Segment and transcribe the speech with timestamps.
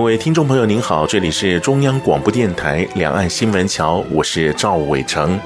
[0.00, 5.38] 各位听众朋友，您好，这里是中央广播电台两岸新闻桥，我是赵伟成。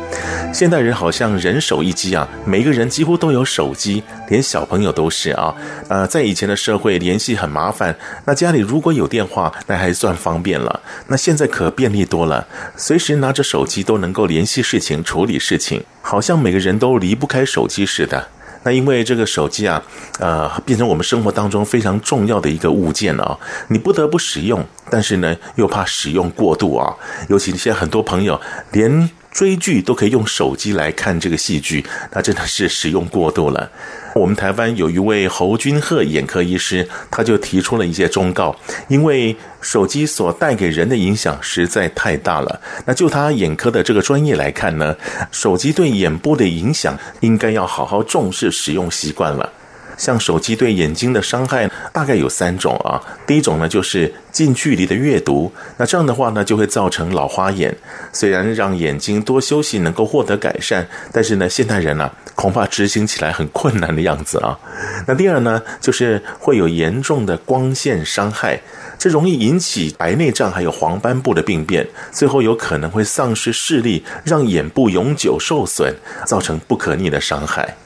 [0.53, 5.53] 现代人好像人手一机啊，每个人几乎都有手机，连小朋友都是啊。
[5.89, 7.97] 呃，在以前的社会联系很麻烦，
[8.27, 10.81] 那家里如果有电话，那还算方便了。
[11.09, 12.47] 那现在可便利多了，
[12.77, 18.29] 随时拿着手机都能够联系事情、处理事情，好像每个人都离不开手机似的。
[18.65, 19.83] 那因为这个手机啊，
[20.19, 26.93] 呃，变成我们生活当中非常重要的一个物件啊，你不得不使用，但是呢，又怕使用过度啊。
[27.29, 28.41] 尤其现在很多朋友
[28.73, 33.69] 连追剧都可以用手机来看这个戏剧，那真的是使用过度了。
[34.15, 38.55] 我们台湾有一位侯君鹤眼科医师，他就提出了一些忠告，
[38.87, 42.61] 因为手机所带给人的影响实在太大了。
[42.87, 44.97] 那就他眼科的这个专业来看呢，
[45.33, 49.53] 手机对眼部的影响，应该要好好重视使用习惯了。
[49.97, 57.77] 像手机对眼睛的伤害大概有三种啊，第一种呢就是近距离的阅读，那这样的话呢就会造成老花眼。
[58.13, 64.59] 虽然让眼睛多休息能够获得改善，但是呢现代人呢、啊、恐怕执行起来很困难的样子啊。
[65.07, 68.61] 那第二呢就是会有严重的光线伤害，
[68.99, 75.95] 这容易引起白内障还有黄斑部的病变，最后有可能会丧失视力，让眼部永久受损，
[76.27, 77.77] 造成不可逆的伤害。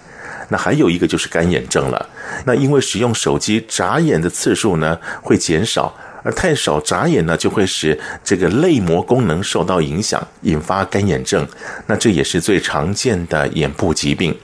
[0.48, 2.08] 那还有一个就是干眼症了。
[2.44, 11.46] 那因为使用手机眨眼的次数呢会减少，而太少眨眼呢就会使这个泪膜功能受到影响，引发干眼症。
[11.86, 14.36] 那这也是最常见的眼部疾病。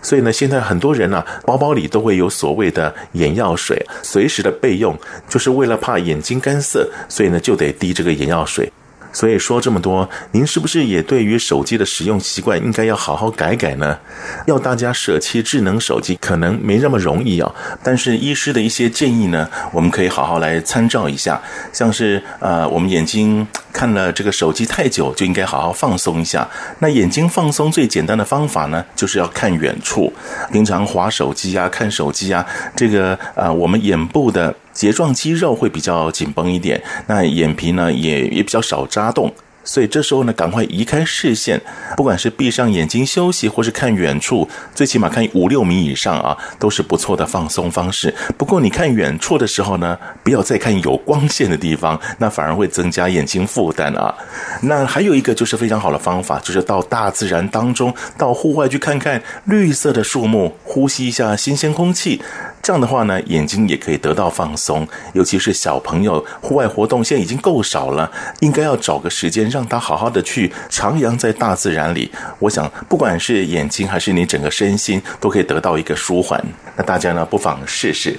[0.00, 4.96] 所以呢，现在很多人呢包包里都会有所谓的眼药水，随时的备用，
[5.28, 8.70] 就是为了怕眼睛干涩，所以呢就得滴这个眼药水。
[9.16, 13.98] 所以说这么多，您是不是也对于手机的使用习惯应该要好好改改呢？
[14.44, 17.50] 要大家舍弃智能手机，可能没那么容易啊。
[17.82, 21.40] 但是医师的一些建议呢，我们可以好好来参照一下。
[21.72, 26.46] 像是呃，我们眼睛看了这个手机太久，就应该好好放松一下。
[26.80, 30.12] 那眼睛放松最简单的方法呢，就是要看远处。
[30.52, 32.44] 平常划手机啊，看手机啊，
[32.76, 34.54] 这个呃，我们眼部的。
[34.76, 39.32] 睫状肌肉会比较紧绷一点，那眼皮呢也也比较少眨动，
[39.64, 41.58] 所以这时候呢赶快移开视线，
[41.96, 48.14] 不管是闭上眼睛休息，或是看远处，最起码看五六米以上啊，都是不错的放松方式。
[48.36, 54.14] 不过你看远处的时候呢，不要再看有光线的地方，那反而会增加眼睛负担啊。
[54.60, 62.20] 那还有一个就是非常好的方法，就是到大自然当中，到户外去看看绿色的树木，呼吸一下新鲜空气。
[62.66, 68.10] 这样的话呢，眼睛也可以得到放松，尤其是小朋友，户外活动现在已经够少了，
[68.40, 72.10] 应该要找个时间让他好好的去徜徉在大自然里。
[72.40, 76.44] 我想，不管是眼睛还是你整个身心，都可以得到一个舒缓。
[76.76, 78.18] 那大家呢，不妨试试。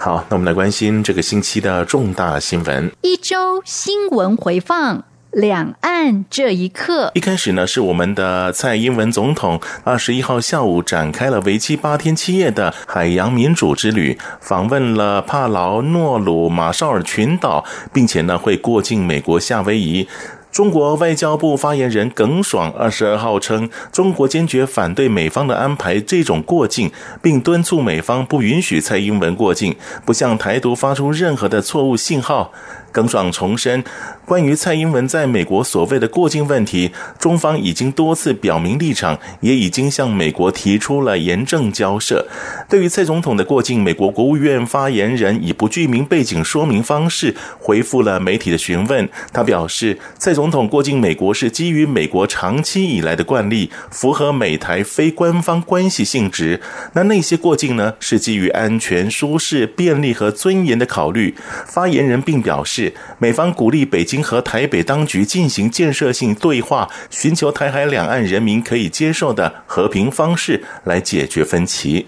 [0.00, 2.90] 好，那我们来关心这个星期的重大新闻。
[3.02, 5.04] 一周新闻回放。
[5.36, 20.08] 两岸这一刻，一开始呢，是我们的蔡英文总统二十一号下午展开了为期八天七夜的海洋民主之旅，访问了帕劳、诺鲁、马绍尔群岛，并且呢会过境美国夏威夷。
[20.50, 29.76] 中国外交部发言人耿爽二十二号称，中国坚决反对美方的安排这种过境，并敦促美方不允许蔡英文过境，
[30.06, 32.50] 不向台独发出任何的错误信号。
[32.92, 33.84] 耿爽重申，
[34.24, 42.26] 关于蔡英文在美国所谓的过境问题，中方已经多次表明立场，也已经向美国提出了严正交涉。
[42.68, 49.06] 对于蔡总统的过境，美国国务院发言人以不具名背景说明方式回复了媒体的询问。
[49.30, 56.62] 他表示，蔡总统过境美国是基于美国长期以来的惯例，符合美台非官方关系性质。
[56.94, 61.34] 那那些过境呢，是基于安全、舒适、便利和尊严的考虑。
[61.66, 62.85] 发言人并表示。
[63.18, 72.06] 美方鼓励北京和台北当局进行建设性对话，寻求台海两岸人民可以接受的和平方式来解决分歧。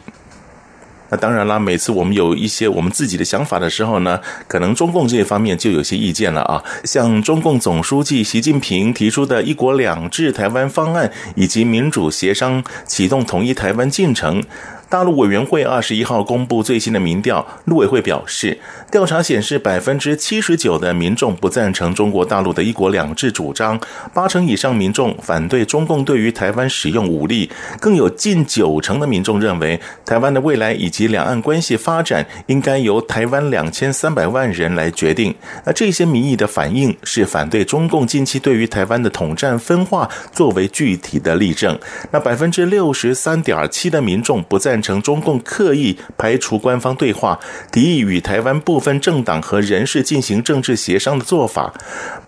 [1.11, 6.63] 那当然啦，每次我们有一些我们自己的想法的时候呢，可能中共这一方面就有些意见了啊。
[6.85, 14.45] 像中共总书记习近平提出的一国两制台湾方案，以及民主协商启动统一台湾进程。
[14.91, 18.59] 大陆委员会二十一号公布最新的民调，陆委会表示，
[18.91, 23.79] 调查显示百分之七十九的民众不赞成中国大陆的一国两制主张，
[24.15, 35.35] 八成以上民众反对中共对于台湾使用武力，更有近九成的民众认为，台湾的未来以及两岸关系发展应该由台湾两千三百万人来决定。
[35.67, 41.79] 那这些民意的反应是反对中共近期对于台湾的统战分化作为具体的例证。
[42.11, 44.78] 那百分之六十三点七的民众不赞。
[44.81, 47.39] 成中共刻意排除官方对话，
[47.71, 51.73] 敌意与台湾部分政党和人士进行政治协商的做法。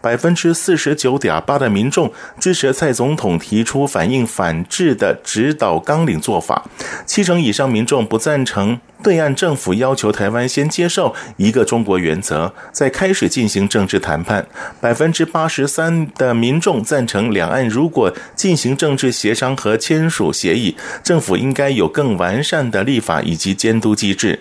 [0.00, 6.64] 百分之四十九点八的民众支持蔡总统提出反映反制的指导纲领做法，
[7.06, 8.80] 七成以上民众不赞成。
[9.02, 14.46] 对岸政府要求台湾先接受一个中国原则，再开始进行政治谈判。
[14.80, 24.38] 百分之八十三的民众赞成两岸如果进行政治协商和签署协议，政府应该有更完善的立法以及监督机制。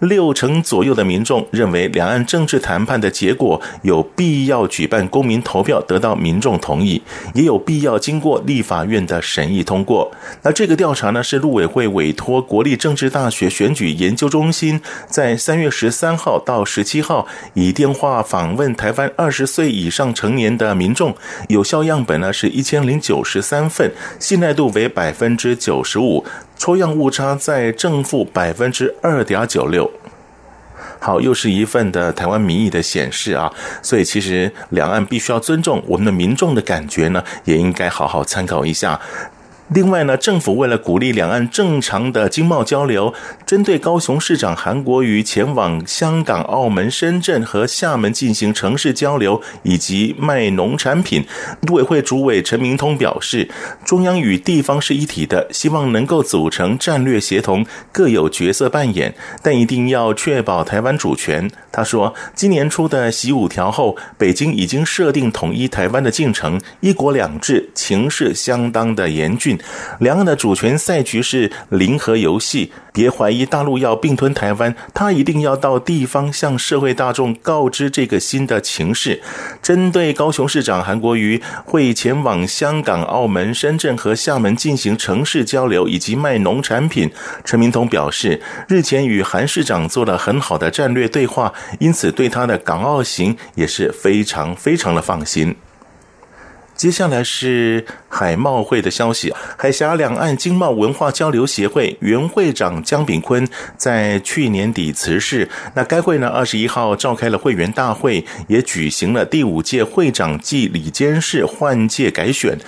[0.00, 7.00] 六成左右的民众认为两岸政治谈判的结果有必要举办公民投票，得到民众同意，
[7.34, 10.10] 也有必要经过立法院的审议通过。
[10.42, 21.14] 那这个调查呢，是陆委会委托国立政治大学选举研究中心在三月十三号到十七号以电话访问台湾二十岁以上成年的民众，
[21.48, 26.24] 有效样本呢是一千零九十三份，信赖度为百分之九十五，
[26.58, 29.88] 抽样误差在正负百分之二点九六。
[30.98, 33.52] 好，又是一份的台湾民意的显示啊，
[33.82, 39.00] 所以其实两岸必须要尊重我们的民众的感觉呢，也应该好好参考一下。
[39.68, 43.14] 另外呢，政府为了鼓励两岸正常的经贸交流，
[43.46, 51.24] 针对高雄市长韩国瑜前往香港、澳门、深圳和厦门进行城市交流以及卖农产品，
[51.62, 53.48] 陆委会主委陈明通表示，
[53.82, 61.50] 中央与地方是一体的，希望能够组成战略协同，各有角色扮演，但一定要确保台湾主权。
[61.70, 69.58] 他说，今年初的习五条后，北京已经设定统一台湾的进程，一国两制情势相当的严峻。
[70.00, 79.20] 两岸的主权赛局是零和游戏，别怀疑大陆要并吞台湾，他一定要到地方向社会大众告知这个新的情势。
[79.62, 87.10] 针对高雄市长韩国瑜会前往香港、澳门、深圳和厦门进行城市交流以及卖农产品，
[87.44, 95.54] 陈明通表示，日前与韩市长做了很好的战略对话，因此对他的港澳行也是非常非常的放心。
[96.82, 99.32] 接下来是海贸会的消息。
[99.56, 105.48] 海峡两岸经贸文化交流协会原会长江炳坤在去年底辞世。
[105.74, 112.58] 那该会呢，二十一号召开了会员大会，也举行了第五届会长暨理监事换届改选。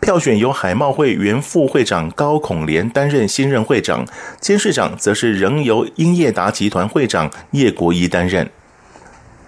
[0.00, 4.04] 票选由海贸会原副会长高孔廉担任新任会长，
[4.40, 8.50] 监事长则是仍由英业达集团会长叶国一担任。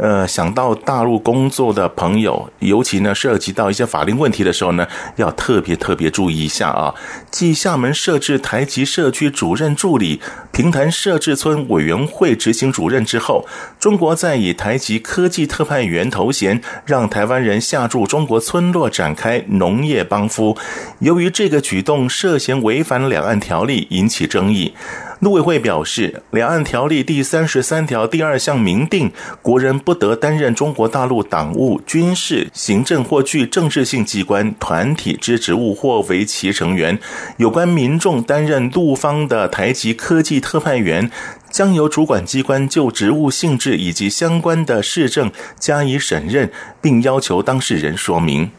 [0.02, 4.84] 呃，想到大陆工作的朋友，尤其呢涉及到一些法令问题的时候呢，
[5.14, 6.92] 要特别特别注意一下啊。
[7.30, 10.20] 继厦门设置台籍社区主任助理、
[10.50, 13.46] 平潭设置村委员会执行主任之后，
[13.78, 20.58] 中国在以台籍科技特派员头衔，让台湾人下驻中国村落展开农业帮扶。
[20.98, 24.74] 由于这个举动涉嫌违反两岸条例，引起争议。
[25.20, 36.98] 陆委会表示，《两岸条例》第三十三条第二项明定，国人不不得担任中国大陆党务、军事、行政或具政治性机关、团体之职务或为其成员。
[37.36, 41.10] 有关民众担任陆方的台籍科技特派员，
[41.50, 48.50] 将由主管机关就职务性质以及相关的市政加以审认，并要求当事人说明。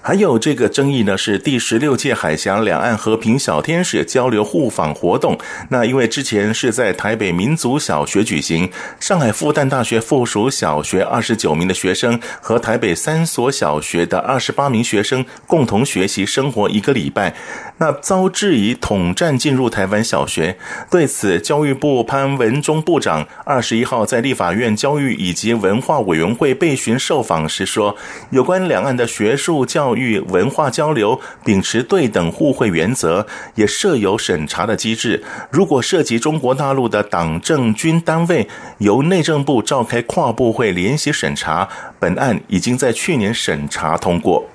[0.00, 5.38] 还有这个争议呢，是第十六届海峡两岸和平小天使交流互访活动。
[5.68, 17.34] 那因为之前是在台北民族小学举行，上海复旦大学附属小学二十九名的学生和台北三所小学的二十八名学生共同学习生活一个礼拜，
[17.76, 20.56] 那遭质疑统战进入台湾小学。
[20.90, 27.94] 对此，教育部潘文忠部长二十一号在立法院教育以及文化委员会备询受访时说，
[28.30, 30.18] 有关两岸的学术教教育。
[30.28, 35.22] 文化交流，秉持对等互惠原则，也设有审查的机制。
[35.50, 38.46] 如果涉及中国大陆的党政军单位，
[38.78, 41.66] 由内政部召开跨部会联席审查。
[41.98, 44.46] 本案已经在去年审查通过。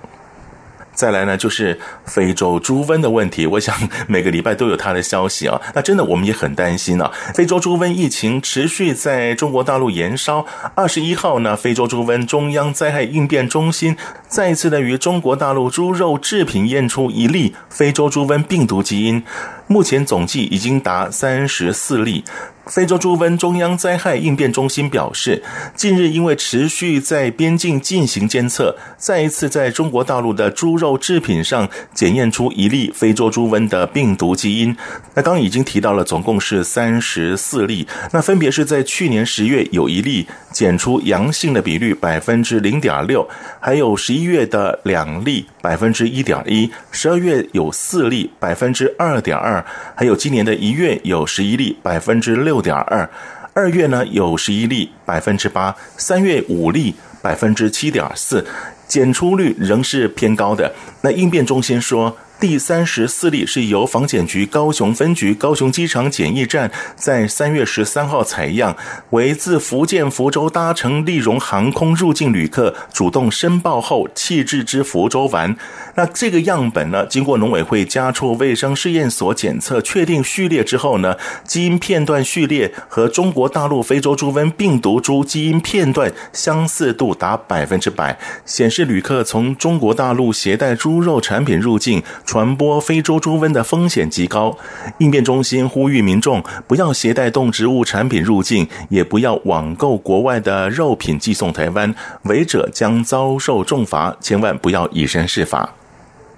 [0.94, 3.46] 再来呢，就是非洲猪瘟的问题。
[3.48, 3.76] 我想
[4.08, 5.60] 每个礼拜都有它的消息啊。
[5.74, 7.12] 那真的我们也很担心啊。
[7.34, 10.46] 非洲猪瘟疫情持续在中国大陆延烧。
[10.76, 13.96] 二十一号呢，非洲猪瘟中央灾害应变中心
[14.28, 19.24] 再一次的与中国大陆猪肉制品验出一例非洲猪瘟病毒基因，
[19.68, 22.24] 目前总计已经达三十四例。
[22.66, 25.44] 非洲猪瘟中央灾害应变中心表示，
[25.76, 34.76] 近日因为持续在边境进行监测，再一次在中国大陆的猪肉制品上检验出一例非洲猪瘟的病毒基因。
[35.16, 37.88] 那刚已经提到了，总共是三十四例。
[38.12, 43.28] 那分别是在去年十月有一例检出阳性的比率百分之零点六，
[43.60, 52.34] 还有十一月的两例百分之一点一，十二月有四例百分之二点二，还有今年的一月有十一例百分之。
[52.44, 53.10] 六点二，
[53.54, 58.46] 二月呢有十一例，百分之八；三月五例，百分之七点四，
[58.94, 60.72] 检出率仍是偏高的。
[61.02, 62.16] 那应变中心说。
[62.44, 68.76] 第三十四例是由防检局高雄分局高雄机场检疫站在三月十三号采样，
[69.12, 75.56] 为自福建福州搭乘立荣航空入境旅客主动申报后弃置之福州丸。
[75.96, 92.04] 那这个样本呢，经过农委会家畜卫生试验所检测，确定序列之后呢，基因片段序列和中国大陆非洲猪瘟病毒株基因片段相似度达百分之百，显示旅客从中国大陆携带猪肉产品入境。
[92.34, 94.58] 传播非洲猪瘟的风险极高，
[94.98, 105.76] 应变中心呼吁民众不要携带动植物产品入境，也不要网购国外的肉品寄送台湾，违者将遭受重罚，千万不要以身试法。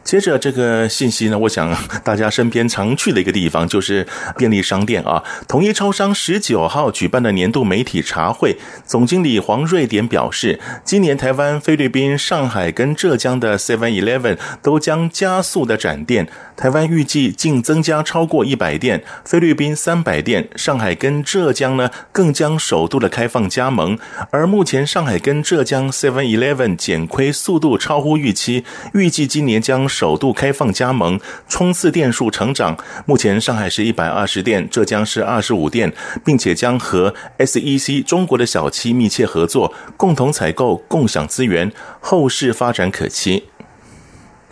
[0.06, 4.06] 接着这个信息呢，我想 大家身边常去的一个地方就是
[4.38, 5.22] 便利商店啊。
[5.48, 16.28] 统一超商十九号举办的年度媒体茶会，总经理黄瑞典表示，今年台湾、菲律宾、上海跟浙江的 Seven Eleven 都将加速的展店。
[16.56, 23.98] 台湾预计净增加超过一百店，菲律宾三百店，上海跟浙江呢更将首度的开放加盟。
[24.30, 32.78] 而目前上海跟浙江 Seven Eleven 减亏速度超乎预期，预计今年将首度开放加盟，冲刺店数成长。
[33.06, 35.94] 目前上海是一百二十店，浙江是二十五店，
[36.26, 41.72] 并且将和 SEC 中国的小七密切合作，共同采购、共享资源，
[42.02, 43.46] 后市发展可期。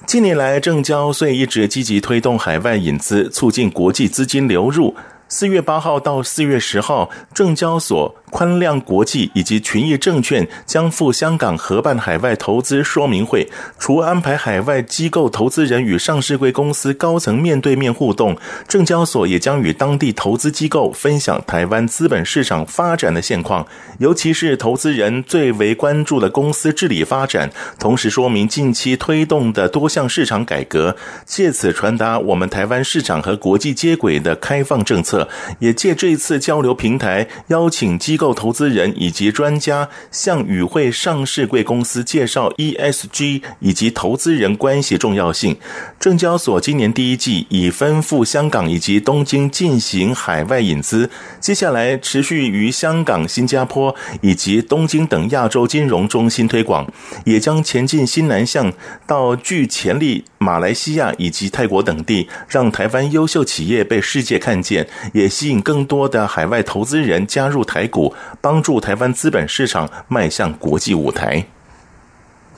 [0.05, 4.95] 近年来，证交所一直积极推动海外引资，促进国际资金流入。
[5.27, 8.15] 四月八号到四月十号，证交所。
[8.33, 13.47] 宽量国际以及群益证券将赴香港合办海外投资说明会，
[13.77, 18.35] 除安排海外机构投资人与上市柜公司高层面对面互动，
[18.67, 23.67] 证交所也将与当地投资机构分享台湾资本市场发展的现况，
[23.99, 38.22] 尤其是投资人最为关注的公司治理发展，同时说明近期推动的多项市场改革，借此传达我们台湾市场和国际接轨的开放政策，也借这次交流平台邀请机构。
[38.31, 45.57] 投资人以及专家向与会上市贵公司介绍 ESG 以及投资人关系重要性。
[45.99, 56.85] 证交所今年第一季已分赴香港以及东京进行海外引资，接下来持续于香港、新加坡以及东京等亚洲金融中心推广，
[57.25, 58.71] 也将前进新南向
[59.07, 68.13] 到具潜力马来西亚以及泰国等地，让台湾优秀企业被世界看见，也吸引更多的海外投资人加入台股。
[68.41, 71.45] 帮助台湾资本市场迈向国际舞台。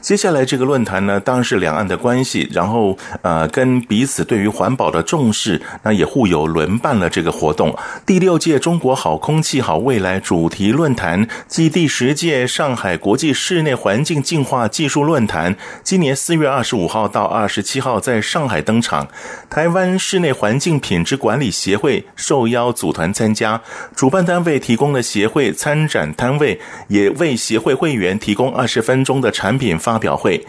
[0.05, 7.75] 接下来这个论坛呢，当然是两岸的关系，然后呃，跟彼此对于环保的重视，那也互有轮办了这个活动。
[8.05, 19.07] 第六届中国好空气好未来主题论坛暨第十届上海国际室内环境净化技术论坛，今年四月二十五号到二十七号在上海登场。
[19.49, 23.59] 台湾室内环境品质管理协会受邀组团参加，
[23.95, 30.45] 主办单位提供了协会参展摊位，也为协会会员提供二十分钟的产品发发表会。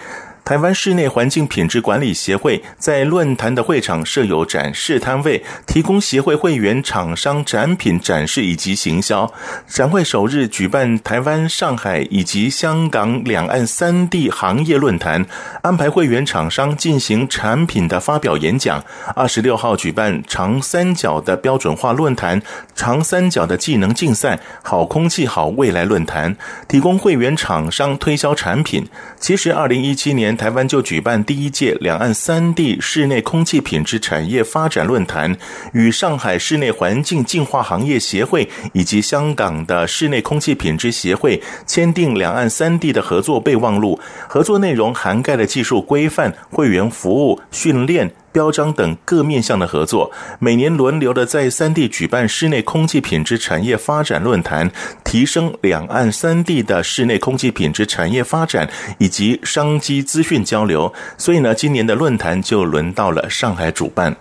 [0.47, 9.29] 台湾室内环境品质管理协会在论坛的会场设有展示摊位，提供协会会员厂商展品展示以及行销。
[9.67, 15.27] 展会首日举办台湾、上海以及香港两岸三地行业论坛，
[15.63, 18.81] 安排会员厂商进行产品的发表演讲。
[19.17, 22.41] 二十六号举办长三角的标准化论坛、
[22.77, 26.37] 长三角的技能竞赛、好空气好未来论坛，
[26.69, 28.89] 提供会员厂商推销产品。
[29.19, 30.36] 其实，二零一七年。
[30.37, 35.37] 台湾就举办第一届两岸三地室内空气品质产业发展论坛，
[35.73, 43.99] 与上海室内环境净化行业协会以及香港的室内空气品质协会签订两岸三地的合作备忘录。
[44.29, 48.13] 合作内容涵盖了技术规范、会员服务、训练。
[48.37, 54.71] 标章等各面向的合作，每年轮流的在三地举办室内空气品质产业发展论坛，
[55.03, 60.93] 提升两岸三地的室内空气品质产业发展以及商机资讯交流。
[61.17, 64.15] 所以呢，今年的论坛就轮到了上海主办。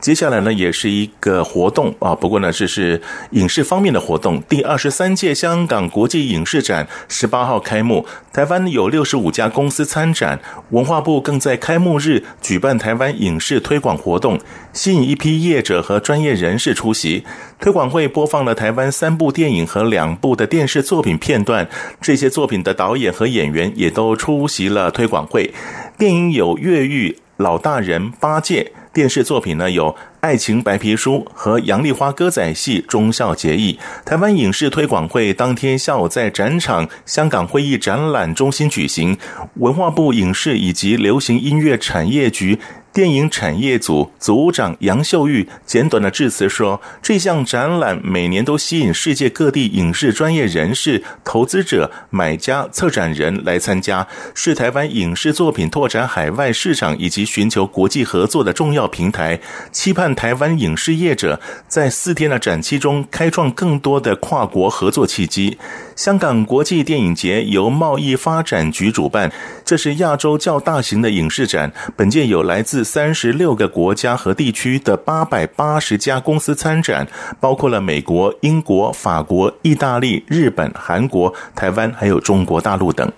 [0.00, 3.02] 接下来呢，也是一个活动啊，不过呢，这是
[3.32, 4.40] 影视方面的活动。
[4.48, 10.38] 第二十三届香港国际影视展十八号开幕，台湾有六十五家公司参展，
[10.70, 14.38] 文化部更在开幕日举办台湾影视推广活动，
[14.72, 17.24] 吸引一批业者和专业人士出席。
[17.58, 21.68] 推广会播放了台湾三部电影和两部的电视作品片段，
[22.00, 25.52] 这些作品的导演和演员也都出席了推广会。
[25.98, 28.70] 电影有越狱、老大人、八戒。
[28.92, 33.78] 电视作品呢，有《爱情白皮书》和杨丽花歌仔戏《忠孝节义》。
[34.04, 39.16] 台湾影视推广会当天下午在展场香港会议展览中心举行，
[39.54, 42.58] 文化部影视以及流行音乐产业局。
[42.90, 59.38] 电影产业组组长杨秀玉简短的致辞说：“这项展览每年都吸引世界各地影视专业人士、投资者、买家、策展人来参加，是台湾影视作品拓展海外市场以及寻求国际合作的重要平台。
[59.70, 65.58] 期盼台湾影视业者在四天的展期中开创更多的跨国合作契机。”
[65.96, 69.32] 香港国际电影节由贸易发展局主办，
[69.64, 71.72] 这是亚洲较大型的影视展。
[71.96, 77.08] 本届有来自三十六个国家和地区的八百八十家公司参展，
[77.40, 83.10] 包括了美国、英国、法国、意大利、日本、韩国、台湾，还有中国大陆等。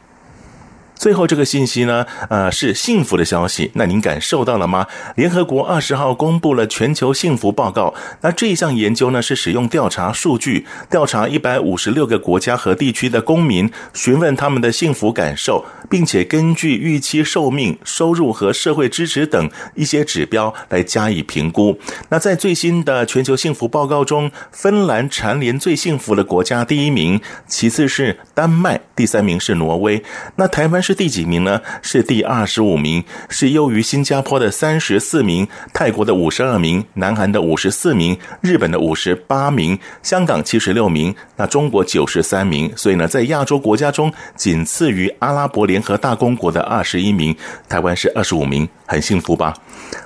[1.01, 3.71] 最后这个信息呢，呃，是幸福的消息。
[3.73, 4.87] 那您感受到了吗？
[5.17, 7.95] 联合国二十号公布了全球幸福报告。
[8.21, 21.79] 那这一项研究呢，是使用调查数据，调查一百五十六个国家和地区的公民，询问他们的幸福感受，并且根据预期寿命、收入和社会支持等一些指标来加以评估。
[22.11, 30.05] 那在最新的全球幸福报告中，芬兰蝉联最幸福的国家第一名，其次是丹麦，第三名是挪威。
[30.37, 30.85] 那台湾。
[30.91, 31.61] 是第几名呢？
[31.83, 42.73] 是第二十五名，是优于新加坡的三十四名、泰国的五十二名、南韩的五十四名、日本的五十八名、香港七十六名，那中国九十三名。
[42.77, 47.37] 所以呢，在亚洲国家中，仅次于阿拉伯联合大公国的二十一名，
[47.69, 49.55] 台湾是二十五名，很幸福吧？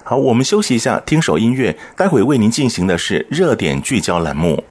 [0.02, 4.62] 好，我们休息一下，听首音乐，待会为您进行的是热点聚焦栏目。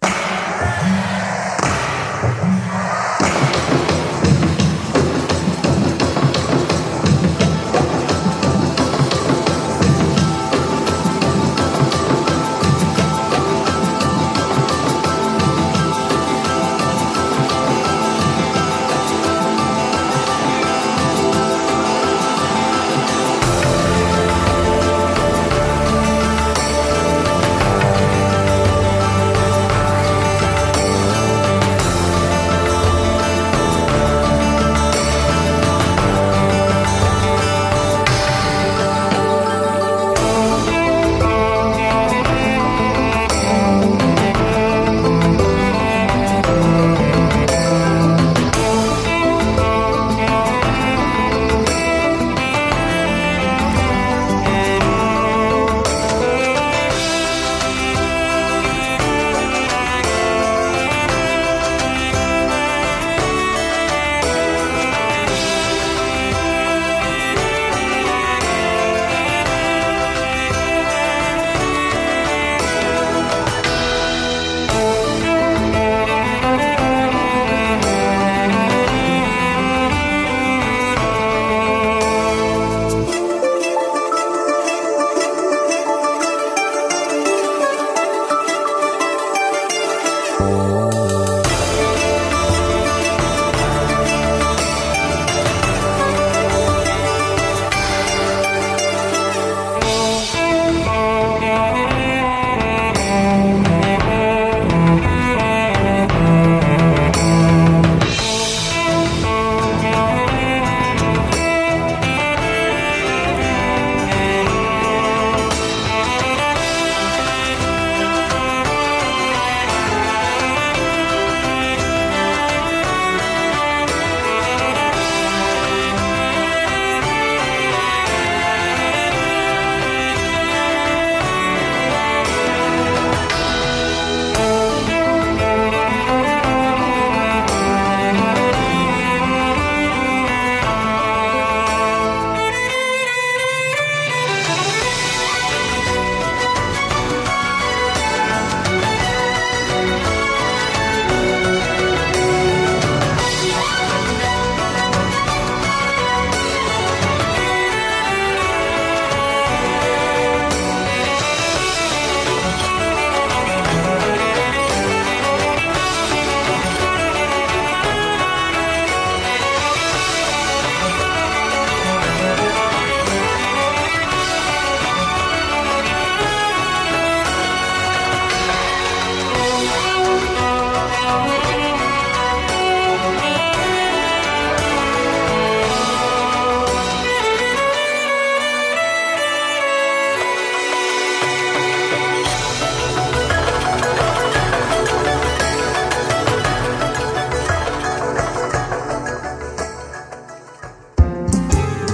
[90.46, 90.73] Oh.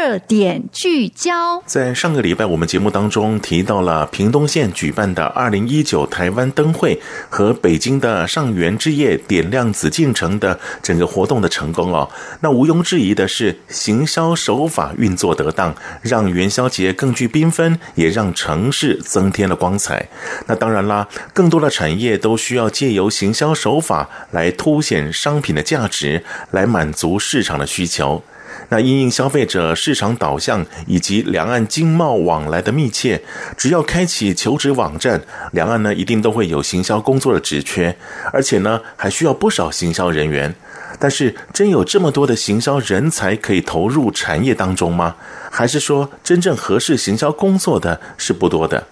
[0.00, 12.08] 热点聚焦，在上个礼拜，我们节目当中提到了屏东县举办的二零一九台湾灯会和北京的上元之夜点亮紫禁城的整个活动的成功哦。
[12.40, 20.08] 那毋庸置疑的是，行销手法运作得当，让元宵节更具缤纷，也让城市增添了光彩。
[20.46, 28.24] 那当然啦，更多的产业都需要借由行销手法来凸显商品的价值，来满足市场的需求。
[28.68, 33.22] 那因应消费者市场导向以及两岸经贸往来的密切，
[33.56, 35.20] 只要开启求职网站，
[35.52, 37.96] 两岸呢一定都会有行销工作的职缺，
[38.32, 40.54] 而且呢还需要不少行销人员。
[40.98, 45.16] 但是，真有这么多的行销人才可以投入产业当中吗？
[45.50, 48.86] 还是说真正合适行销工作的是不多的？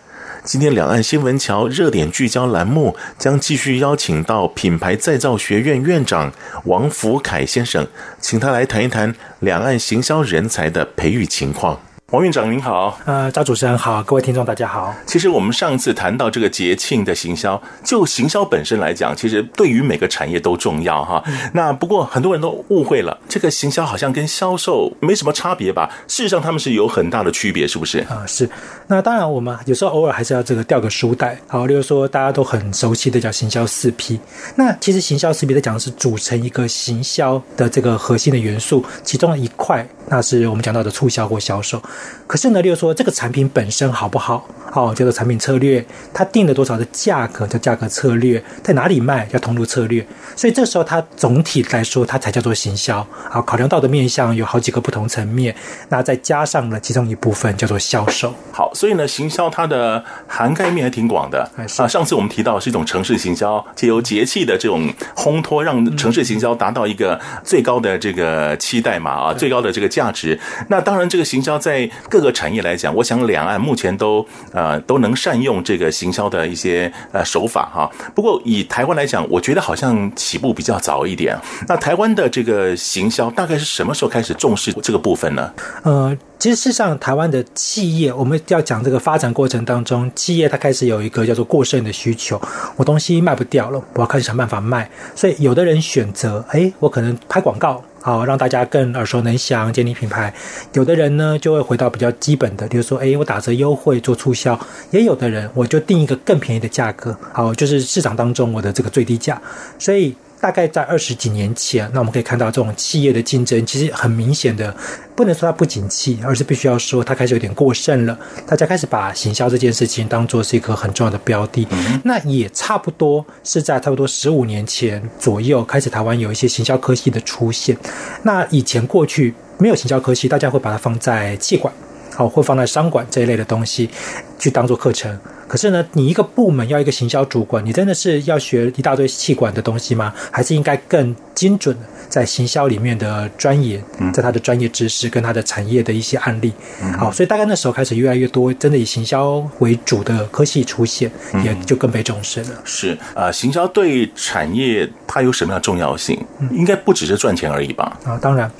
[0.49, 6.33] 今天两岸新闻桥热点聚焦栏目将继续邀请到品牌再造学院院长
[6.65, 7.87] 王福凯先生，
[8.19, 11.79] 请他来谈一谈两岸行销人才的培育情况。
[12.11, 14.95] 王院长您好，呃，赵主持人好，各位听众大家好。
[15.05, 21.23] 其实我们上次谈到这个节庆的行销，就行销本身来讲，其实对于每个产业都重要哈。
[21.27, 25.91] 嗯、那不过很多人都误会了，这个行销好像跟销售没什么差别吧？
[26.09, 27.99] 事实上他们是有很大的区别，是不是？
[28.09, 28.49] 啊，是。
[28.87, 31.39] 那当然，我们有时候偶尔还是要这个掉个书袋。
[31.47, 34.19] 好，例如说大家都很熟悉的叫行销四 P。
[34.55, 41.79] 那其实行销四 P 在讲的是组成一个行销的这个核心的元素，其中的一块，那是我们讲到的促销或销售。
[42.27, 44.49] 可是呢，例如说这个产品本身好不好？
[44.71, 50.07] 好，叫做产品策略，它定了多少的价格叫价格策略，在哪里卖叫通路策略。
[50.37, 53.05] 所以这时候它总体来说，它才叫做行销。
[53.31, 55.55] 好，考量到的面向有好几个不同层面，
[55.89, 58.35] 那再加上了其中一部分叫做销售。
[58.53, 61.89] 好，所以呢，行销它的涵盖面还挺广的啊。
[61.89, 70.39] 上次我们提到是一种城市行销，借由节气的这种烘托，让城市行销达到一个最高的这个期待嘛啊，最高的这个价值。
[70.69, 77.89] 那当然，这个行销在各个产业来讲，我想两岸目前都呃呃都能善用这个行销的一些呃手法哈。
[78.15, 81.39] 不过以台湾来讲，我觉得好像起步比较早一点。
[81.69, 85.53] 那台湾的这个行销大概是什么时候开始重视这个部分呢？
[85.85, 92.41] 呃，其实事实上，台湾的企业我们要讲这个发展过程当中，企业它开始有一个叫做过剩的需求，
[92.77, 94.91] 我东西卖不掉了，我要开始想办法卖。
[95.15, 97.83] 所以有的人选择，哎，我可能拍广告。
[98.01, 100.33] 好，让大家更耳熟能详，建立品牌。
[100.73, 104.59] 有的人呢，就会回到比较基本的，比如说，诶，我打折优惠做促销。
[104.91, 109.41] 也有的人，我就定一个更便宜的价格，好，就是市场当中我的这个最低价。
[109.79, 110.15] 所以。
[110.41, 114.75] 大概在二十几年前，那我们可以看到这种企业的竞争其实很明显的，
[115.17, 118.17] 不能说它不景气，而是必须要说它开始有点过剩了。
[118.47, 121.67] 大家开始把行销这件事情当做是一个很重要的标的。
[121.71, 127.77] 嗯、那也差不多是在差不多十五年前左右，开始台湾有一些行销科技的出现。
[128.23, 131.75] 那以前过去没有行销科技，大家会把它放在气管，
[132.15, 133.91] 好，会放在商管这一类的东西
[134.39, 135.19] 去当做课程。
[135.49, 140.15] 可是呢，你一个部门要一个行销主管，你真的是要学一大堆气管的东西吗？
[140.31, 146.53] 还是应该更精准的在行销里面的钻研，在他的专业知识跟他的产业的一些案例？
[146.99, 151.11] 好，所以大概那时候开始越来越多真的以行销为主的科系出现，
[151.45, 152.51] 也就更被重视了。
[152.65, 156.19] 是呃，行销对产业它有什么样的重要性？
[156.51, 157.97] 应该不只是赚钱而已吧？
[158.05, 158.51] 啊，当然，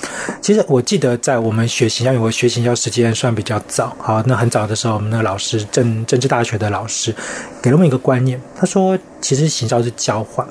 [0.41, 3.97] 其实我记得在我们学行销，因为我学行销时间算比较早。
[3.99, 6.69] 好，那很早的时候，我们那个老师政政治大学的。
[6.69, 7.15] 老师
[7.63, 10.47] 给了我们一个观念，他说：“其实行销是交换。”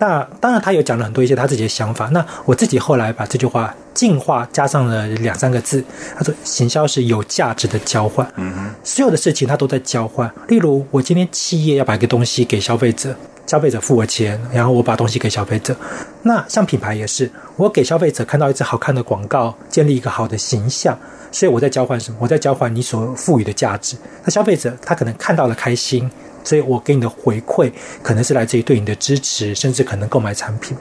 [0.00, 2.06] 那当然，他有讲了很多一些他自己的想法。
[2.06, 5.84] 那我自己后来把这句话进化，加上了两三个字，
[6.16, 10.28] 他说：“行销是有价值的交换。”嗯哼，所有的事情他都在交换。
[10.48, 13.14] 例如，我今天企业要把一个东西给消费者，
[13.46, 15.76] 消费者付我钱，然后我把东西给消费者。
[16.22, 20.98] 那像品牌也是，我给消费者看到一只好看的广告，建立一个好的形象。
[21.30, 22.16] 所以我在交换什么？
[22.20, 23.96] 我在交换你所赋予的价值。
[24.24, 26.10] 那消费者他可能看到了开心，
[26.44, 27.70] 所以我给你的回馈
[28.02, 30.76] 可能是来自于对你的支持，甚至可能购买产品。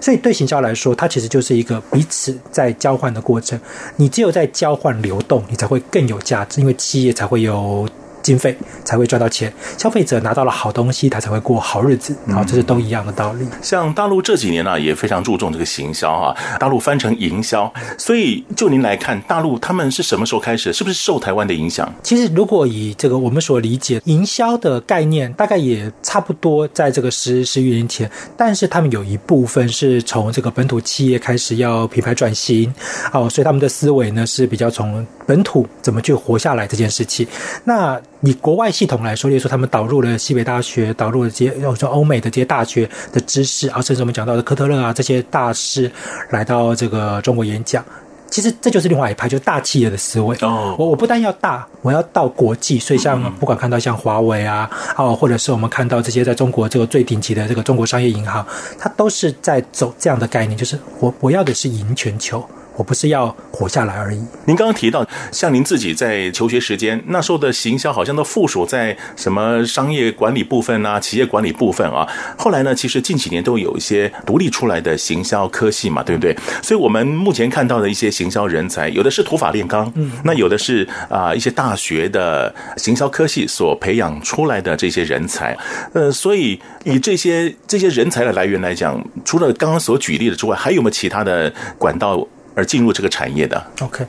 [0.00, 3.58] 所以对行销来说，它其实就是一个彼此在交换的过程。
[3.96, 7.88] 你只有在交换流动，你才会更有价值，因为企业才会有
[8.22, 12.16] 经费才会赚到钱，消费者拿到了好东西，他才会过好日子。
[12.30, 13.46] 好，这是都一样的道理。
[13.60, 17.72] 像大陆这几年呢、啊，也非常注重这个行销啊，大陆翻成营销。
[17.98, 20.72] 所以就您来看，大陆他们是什么时候开始？
[20.72, 21.92] 是不是受台湾的影响？
[22.02, 32.72] 其实如果以这个我们所理解营销的概念，大概也差不多在这个十十余年前，但是他们有一部分是从这个本土企业开始要品牌转型，
[33.12, 37.26] 哦，所以他们的思维呢是比较从本土怎么去活下来这件事情。
[37.64, 45.90] 那以国外系统来说，例如说他们导入了西北大学，导入了这些，说欧美的这些大学的知识啊，甚至我们讲到的科特勒啊这些大师
[46.30, 47.84] 来到这个中国演讲，
[48.30, 50.36] 其实这就是另外一派，就是大企业的思维。
[50.40, 58.46] 哦，我我不但要大，我要到国际，所以像不管看到像华为啊，哦，或者是我们看到这些在中国这个最顶级的这个中国商业银行，
[58.78, 62.44] 它都是在走这样的概念，就是我我要的是赢全球。
[62.76, 64.18] 我不是要活下来而已。
[64.46, 72.06] 您刚刚提到，像您自己在求学时间那时候的行销，好像都附属在什么商业管理部分啊、企业管理部分啊。
[72.38, 76.36] 后来呢，其实近几年都有一些独立出来的行销科系嘛，对不对？
[76.62, 85.56] 所以我们目前看到的一些行销人才，有的是土法炼钢，嗯，那有的是啊一些大学的行销科系所培养出来的这些人才。
[85.92, 92.26] 呃，所以以这些这些人才的来源来讲，除了刚刚所举例的之外，还有没有其他的管道？
[92.54, 94.06] 而进入这个产业的，OK，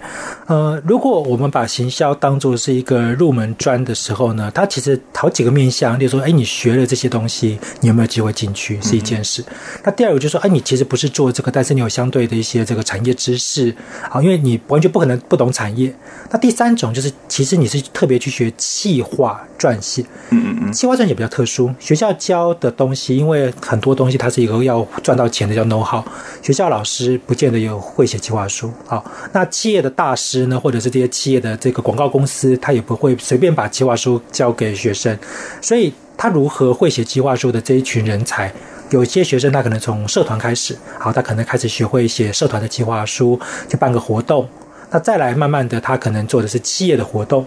[0.48, 9.42] 呃，如果我们把行销当做是一个入门专的时候呢，它其实好几个面向，例如说，哎，你学了这些东西，你有没有机会进去是一件事。
[9.48, 9.54] 嗯、
[9.86, 13.74] 那第二个就是说，哎，你其实不是做这个，但是你有相对的一些这个产业知识，
[14.10, 15.94] 好，因为你完全不可能不懂产业。
[16.30, 20.02] 那第三种就是，其实你是特别去学企划撰写，
[20.32, 26.04] 嗯嗯嗯，企划撰写比较特殊，学校教的东西，因为很多东西它是一个要赚到钱的叫 know how，
[26.42, 35.16] 学校老师不见得有会写企计划书，好，那企业的大师呢，或者是这些企业的这个广告公司，他也不会随便把计划书交给学生，
[35.62, 38.52] 所以他如何会写计划书的这一群人才，
[38.90, 44.50] 有些学生他可能从社团开始，好，他可能开始学会写社团的计划书，去办个活动，
[44.90, 47.46] 那再来慢慢的，他可能做的是企业的活动。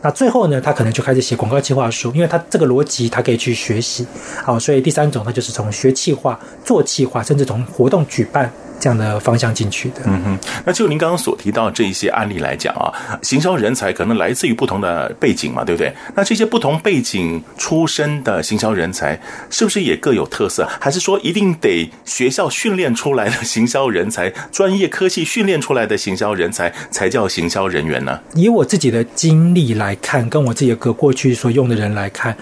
[0.00, 4.06] 那最后呢，他可能就开始写广告计划书，因为他这个逻辑他可以去学习，
[4.44, 8.48] 好，所以第三种他就是从学企划、做企划，甚至从活动举办。
[8.80, 10.02] 这样的方向进去的。
[10.06, 15.92] 嗯哼，那就您刚刚所提到这一些案例来讲啊，行销人才可能来自于不同的背景嘛，对不对？
[16.14, 19.18] 那这些不同背景出身的行销人才，
[19.50, 20.68] 是不是也各有特色？
[20.80, 28.20] 还是说一定得学校训练出来的行销人才，专业科系训练出来的行销人才才叫行销人员呢？
[28.34, 32.36] 以我自己的经历来看，跟我自己的过去所用的人来看。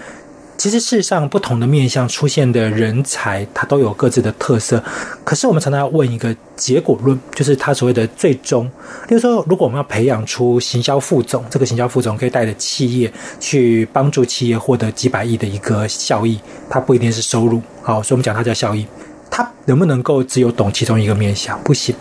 [0.57, 4.83] 其实，事实上，不同的面向出现的人才，他都有各自的特色。
[5.23, 8.65] 可是，我们常常要问一个结果论，就是他所谓的最终。
[9.07, 17.61] 例如说，如果我们要培养出行销副总，这个行销副总可以带着企业去帮助企业获得几百亿的一个效益，它不一定是收入。
[17.83, 18.85] 好，所以我们讲它叫效益。
[19.29, 21.61] 他能不能够只有懂其中一个面向？
[21.63, 21.95] 不行。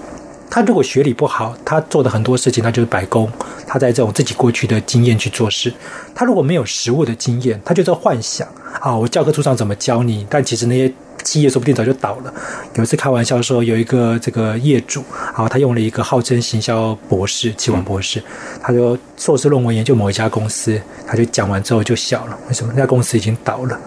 [0.50, 3.30] 他如果学理不好，他做的很多事情，他就是白工。
[3.66, 5.72] 他在这种自己过去的经验去做事。
[6.14, 8.48] 他如果没有实物的经验，他就在幻想
[8.80, 10.26] 啊，我教科书上怎么教你？
[10.30, 12.32] 但其实那些企业说不定早就倒了。
[12.74, 15.02] 有一次开玩笑说，有一个这个业主
[15.32, 18.22] 然后，他用了一个号称行销博士、企管博士，
[18.62, 22.38] 他就硕士论文研究某一家公司，他就讲完之后就笑了。
[22.48, 22.72] 为什么？
[22.74, 23.78] 那家公司已经倒了。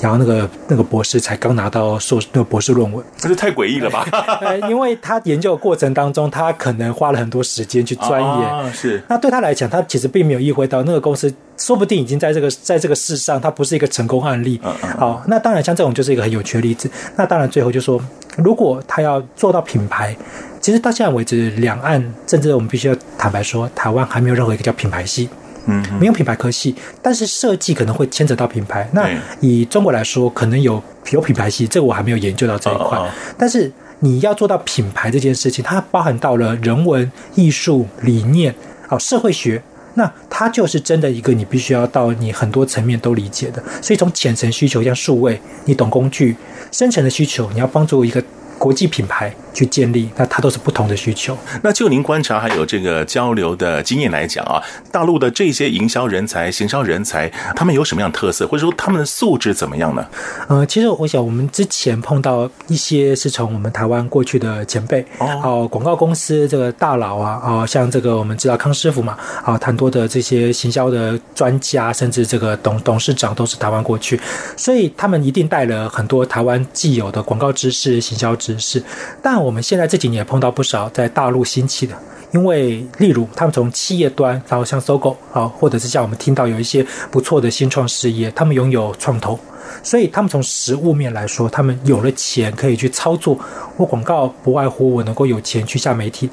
[0.00, 4.06] 然后那个那个博士才刚拿到硕士那个博士论文，这是太诡异了吧？
[4.40, 8.30] 呃，因为他研究的过程当中，他可能花了很多时间去钻研。
[8.30, 9.02] 啊，是。
[9.08, 14.60] 那对他来讲，他其实并没有意会到那个公司说不定已经在这个在这个世上，它不是一个成功案例。
[14.64, 14.90] 嗯嗯。
[14.96, 16.90] 好，那当然像这种就是一个很有趣的例子。
[17.16, 18.00] 那当然最后就说，
[18.36, 20.16] 如果他要做到品牌，
[20.60, 25.28] 其实到现在为止，两岸甚至我们必须要坦白说，台湾还没有任何一个叫品牌系。
[25.70, 28.88] 嗯，没有品牌科系，但是设计可能会牵扯到品牌。
[28.92, 29.06] 那
[29.40, 32.98] 以中国来说，可能有有品牌系，这个我还没有研究到这一块。
[33.36, 38.54] 但是你要做到品牌这件事情，它包含到了人文、艺术、理念、
[38.88, 39.62] 哦社会学，
[39.98, 43.62] 那它就是真的一个你必须要到你很多层面都理解的。
[43.82, 46.34] 所以从浅层需求，像数位，你懂工具；
[46.72, 48.24] 深层的需求，你要帮助一个。
[48.58, 51.36] 国际品牌去建立，那它都是不同的需求。
[51.64, 60.06] 那就您观察还有这个交流的经验来讲啊，大陆的这些营销人才、行销人才，他们有什么样的特色，或者说他们的素质怎么样呢？
[60.46, 74.20] 呃，其实我想，我们之前碰到一些是从我们台湾过去的前辈哦，广告公司这个大佬啊，哦，像这个我们知道康师傅嘛，啊，很多的这些行销的专家，甚至这个董董事长都是台湾过去，
[74.56, 78.80] 所以他们一定带了很多台湾既有的广告知识、行销知识。
[79.22, 81.96] 但我我们现在这几年也碰到不少在大陆兴起的，
[82.32, 89.40] 因为例如他们从企业端，然后像搜狗啊，或者是像我们听到有一些不错的新创事业，他们拥有创投，
[89.82, 93.40] 所以他们从实物面来说，他们有了钱可以去操作。
[93.78, 96.28] 我广告不外乎我能够有钱去下媒体，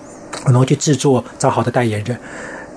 [0.46, 2.20] 我能够去制作找好的代言人。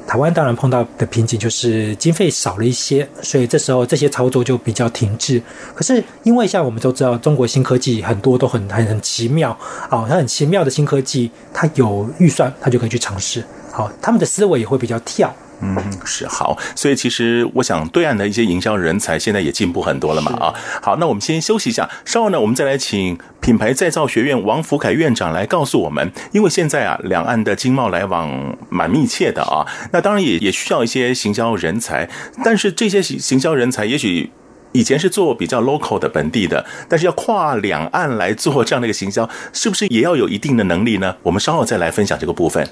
[0.08, 5.40] 台湾当然碰到的瓶颈就是经费少了一些，所以这时候这些操作就比较停滞。
[5.74, 9.50] 可是因为像我们都知道，中国新科技很多都很很很奇妙
[9.90, 13.44] 啊，它很奇妙的新科技，它有预算，它就可以去尝试。
[13.70, 15.30] 好，他们的思维也会比较跳。
[15.60, 20.54] 嗯，是好，所以其实我想，对岸的一些营销人才现在也进步很多了嘛啊。
[20.80, 32.08] 好，那我们先休息一下，稍后呢，我们再来请品牌再造学院王福凯院长来告诉我们，因为现在啊，两岸的经贸来往蛮密切的啊，那当然也也需要一些行销人才，
[32.44, 34.30] 但是这些行行销人才也许。
[34.72, 41.14] 以前是做比较 local 的本地的，但是要跨两岸来做这样的一个行销，是不是也要有一定的能力呢？
[41.22, 42.68] 我们稍后再来分享这个部分。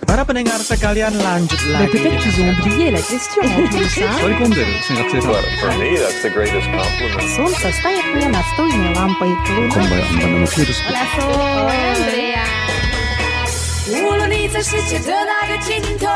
[13.88, 16.08] 无论你在世界的哪个尽头，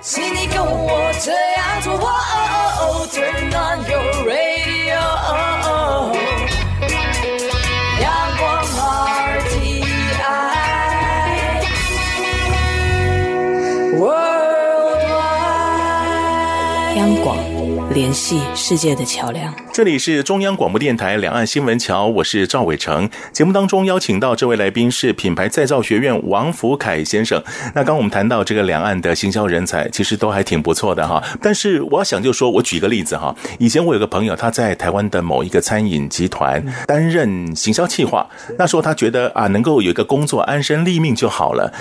[0.00, 2.00] 请你跟我这样做。
[3.12, 4.63] Turn on your radio，
[16.96, 17.43] 央广。
[17.94, 19.54] 联系世界的桥梁。
[19.72, 23.08] 这里是中央广播电台两岸新闻桥，我是赵伟成。
[23.30, 27.40] 节目当中邀请到这位来宾是品牌再造学院王福凯先生。
[27.72, 31.22] 那刚我们谈到这个两岸的行销人才，其实都还挺不错的哈。
[31.40, 38.26] 但是我要想就说，我举个例子哈，以前我有个朋友，他在台湾的某一个餐饮集团担任行销企划，
[38.58, 41.72] 那时候他觉得啊，能够有一个工作安身立命就好了。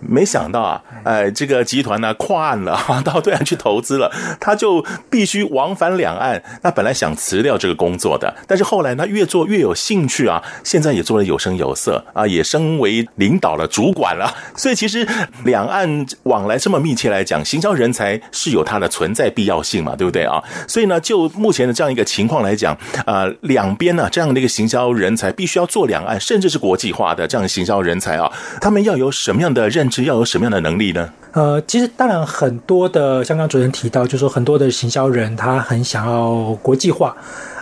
[0.00, 6.42] 没想到啊，呃，这个集团呢跨岸了， 到对岸去投资了，他就必须往返两岸。
[6.62, 14.32] 那本来想辞掉这个工作的，但是后来呢，越做越有兴趣啊，现在也做的有声有色啊，也升为领导了主管了。
[14.56, 15.06] 所以其实
[15.44, 20.42] 两岸往来这么密切来讲，行销人才是有它的存在必要性嘛，对不对啊？
[20.68, 28.30] 所以呢，就目前的这样一个情况来讲，呃，两边呢这样的一个行销人才必须要做两岸，甚至是国际化的这样的行销人才啊，
[28.60, 29.95] 他们要有什么样的认知？
[29.96, 31.08] 是要有什么样的能力呢？
[31.32, 37.16] 呃，其实当然很多的，像刚刚主持人提到，就是说很多的行销人他很想要国际化。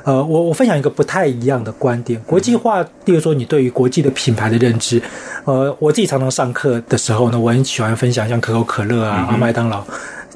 [0.04, 5.00] 呃，我我分享一个不太一样的观点，国际化，例如说你对于国际的品牌的认知，
[5.44, 9.82] 呃，我自己常常上课的时候呢，我很喜欢分享像可口可乐啊、麦当劳。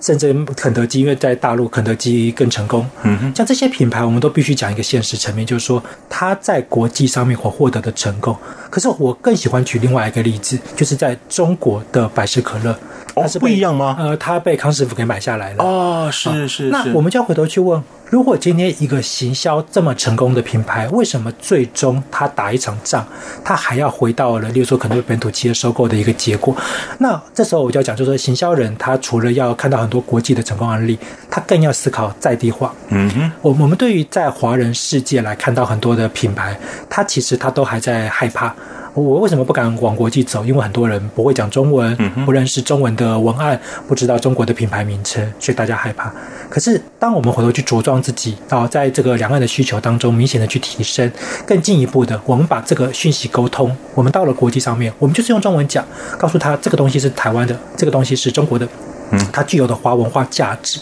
[0.01, 2.89] 甚至肯德基，因为在大陆肯德基更成功。
[3.03, 8.37] 嗯哼，像这些品牌，我们都必须讲一个现实层面，就是说它在国际上面所获得的成功。
[8.71, 12.79] 可是我更喜欢举另外一个例子，就是在中国的百事可乐，
[13.15, 13.97] 它是不一样吗？
[13.99, 15.65] 呃，它被康师傅给买下来了。
[15.65, 16.69] 哦，是是是。
[16.71, 17.83] 那我们就要回头去问。
[18.11, 23.07] 如果今天一个行销这么成功的品牌，为什么最终他打一场仗，
[23.45, 26.57] 他还要回到了，例如说可能被本土企业收购的一个结果？
[26.99, 30.99] 那这时候我就要讲，就是说行销人他除了要看到很多国际的成功案例，
[31.31, 32.75] 他更要思考在地化。
[32.89, 38.55] 嗯哼，我我们对于在华人世界来看到很多的品牌，他其实他都还在害怕。
[38.99, 40.45] 我为什么不敢往国际走？
[40.45, 46.13] 因为很多人不会讲中文，不认识中文的文案，不知道中国的品牌名称，所以大家害怕。
[46.49, 51.11] 可是，当我们回头去着装自己啊，在这个两岸的需求当中，明显的去提升，
[51.47, 55.85] 更进一步的，我们把这个讯息沟通，我们到了国际上面，我们就是用中文讲，
[56.19, 58.67] 告诉他这个东西是台湾的，这个东西是中国的，
[59.11, 60.81] 嗯，它具有的华文化价值。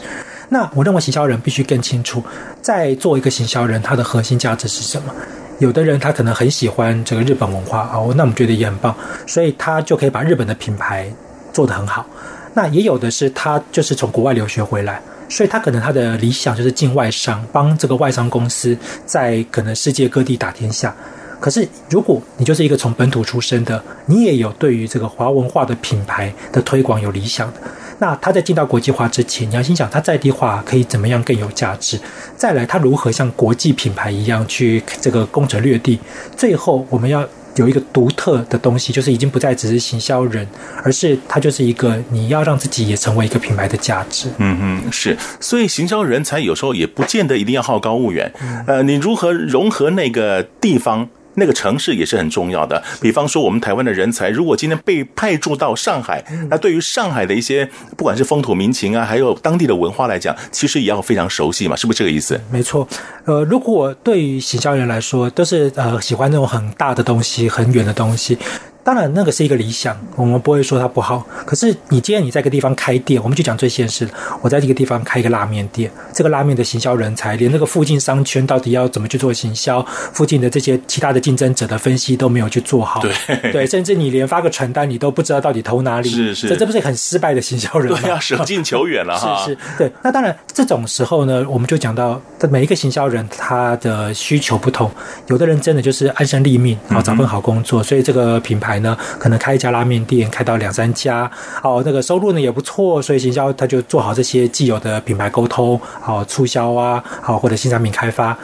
[0.49, 2.23] 那我认为行销人必须更清楚，
[2.63, 5.13] 在做一个行销人，他的核心价值是什么。
[5.59, 8.95] 有的人他可能很喜欢这个日本文化哦，那我们觉得也很棒，
[9.27, 11.11] 所以他就可以把日本的品牌
[11.53, 12.05] 做得很好。
[12.53, 20.95] 那也有的是他就是从国外留学回来，所以他可能他的理想就是进外商，帮这个外商公司在可能世界各地打天下。
[21.39, 27.61] 可是如果你就是一个从本土出身的，你也有对于这个华文化的品牌的推广有理想的。
[27.99, 31.99] 那他在进到国际化之前，你要心想他在地化可以怎么样更有价值？
[32.37, 35.99] 再来，他如何像国际品牌一样去这个攻城略地？
[36.37, 40.47] 最后，我们要有一个独特的东西，就是已经不再只是行销人，
[40.85, 44.29] 而是他就是一个你要让自己也成为一个品牌的价值。
[44.37, 45.17] 嗯嗯，是。
[45.41, 48.31] 所以行销人才有时候也不见得一定要好高骛远。
[48.67, 51.09] 呃，你如何融合那个地方？
[51.37, 52.83] 那个城市也是很重要的。
[53.01, 62.41] 比方说，我们台湾的人才，如果今天被派驻到上海，那对于上海的一些不管是风土民情啊，还有当地的文化来讲，其实也要非常熟悉嘛，是不是这个意思？
[62.51, 62.87] 没错。
[63.25, 68.39] 呃，如果对于行销人来说，都是呃喜欢那种很大的东西、很远的东西。
[68.87, 71.27] 当然那个是一个理想，我们不会说它不好。
[71.45, 83.13] 可是你既然你在一个地方开店，我们就讲最现实的，我在这个地方开一个拉面店，这个拉面的行销人才，连那个附近商圈到底要怎么去做行销，附近的这些其他的竞争者的分析都没有去做好，对
[83.51, 87.99] 对，甚至你连发个传单你都不知道到底投哪里，是是，这这不是很失败的行销人吗？
[88.01, 89.45] 对呀，舍近求远了哈。
[89.45, 89.91] 是是，对。
[90.05, 94.89] 那当然这种时候呢，我们就讲到，每一个行销人他的需求不同，
[95.27, 101.31] 有的人真的就是安身立命，然后找份好工作，嗯、所以这个品牌呢，可能开一家拉面店，开到两三家，
[101.63, 108.37] 哦，那个收入呢也不错，所以行销他就做好这些既有的品牌沟通，好促销啊，好或者新产品开发。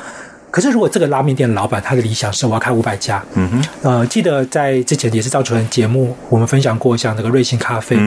[0.50, 7.98] 可是，如果这个拉面店的老板他的理想是我要开五百家，嗯哼，呃，记得在之前也是赵主任节目，我们分享过像这个瑞幸咖啡，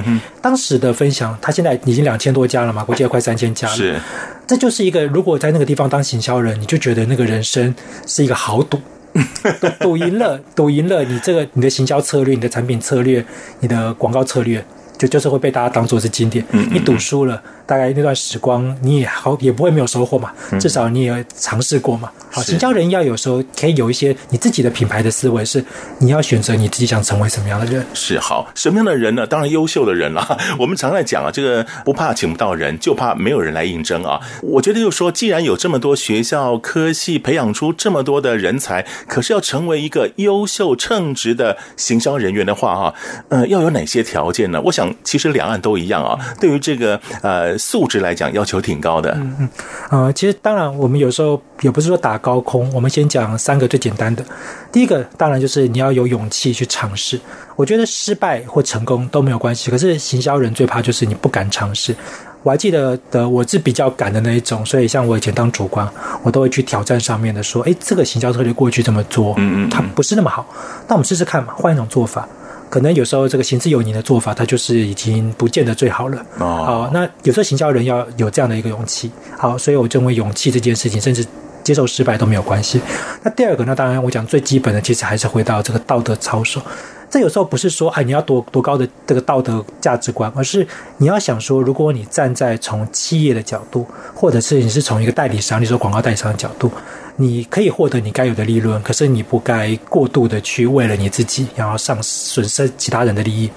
[0.44, 4.00] 当时的分享，他现在已经两千多家了嘛，估计要快三千家了，是，
[4.46, 7.74] 这就是一个如果在那个地方当行销人，你就觉得那个人生
[8.06, 8.80] 是一个豪赌，
[9.80, 13.26] 赌赢了，赌赢了，你这个你的行销策略、你的产品策略、
[13.62, 14.64] 你的广告策略，
[14.98, 17.42] 就就是会被大家当做是经典，嗯嗯，你赌输了。
[17.66, 22.12] 大概那段时光，你也好也不会没有收获嘛，至少你也尝试过嘛。
[22.30, 25.64] 好，行销人要有时候可以有一些你自己的品牌的思维，是
[26.00, 27.86] 你要选择你自己想成为什么样的人。
[27.94, 29.26] 是好，什么样的人呢？
[29.26, 30.38] 当然优秀的人了。
[30.60, 34.20] 我们常在讲啊，这个不怕请不到人，就怕没有人来应征啊。
[34.44, 42.94] 我觉得就是说，既然有这么多学校科系培养出这么多的人才，可是要成为一个优秀称职的行销人员的话，哈，
[43.30, 44.62] 呃，要有哪些条件呢？
[44.66, 46.20] 我想，其实两岸都一样啊。
[46.40, 47.55] 对于这个呃。
[47.58, 49.12] 素质来讲，要求挺高的。
[49.16, 49.50] 嗯嗯，
[49.90, 52.72] 呃，其实当然，我们有时候也不是说打高空。
[52.74, 54.24] 我们先讲三个最简单的。
[54.72, 57.20] 第一个，当然就是你要有勇气去尝试。
[57.56, 59.72] 我觉得失败或成功都没有关系。
[59.72, 61.96] 可是行销人最怕就是你不敢尝试。
[62.44, 64.64] 我还记得的，我是比较敢的那一种。
[64.66, 65.90] 所以像我以前当主管，
[66.22, 70.46] 我都会去挑战上面的，说：“哎，这个行销策略过去这么做，嗯嗯，它不是那么好。
[70.88, 72.28] 那我们试试看嘛，换一种做法。”
[72.76, 76.18] 可能有时候这个行之有年的做法，它就是已经不见得最好了。
[76.40, 79.10] 哦，好，那有时候行销人要有这样的一个勇气。
[79.38, 81.26] 好，所以我认为勇气这件事情，甚至
[81.64, 82.82] 接受失败都没有关系。
[83.24, 86.62] 那第二个，那当然我讲最基本的，其实还是回到这个道德操守。
[87.10, 90.68] 这有时候不是说，哎，你要多多高的这个道德价值观，而是
[90.98, 96.70] 你要想说，如果你站在从企业的角度，或者是你是从一个代理商，你说广告代理商的角度。
[97.18, 103.50] 你可以获得你该有的利润，可是你不该过度的去为了你自己，然后上损失其他人的利益。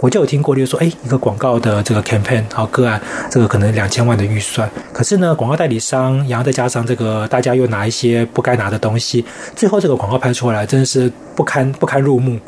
[0.00, 3.00] 我就有听过，例如说，哎，一个广告的这个 campaign 好个案，
[3.30, 9.24] 这个可能两千万的预算，可是呢，广告代理商，然后再加上这个大家又拿一些不该拿的东西，
[9.56, 12.38] 最后这个广告拍出来真的是不堪不堪入目。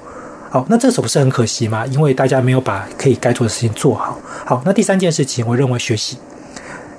[0.51, 1.87] 好，那这时候不是很可惜吗？
[1.87, 4.19] 因为大家没有把可以该做的事情做好。
[4.45, 6.19] 好，那第三件事情，我认为学习。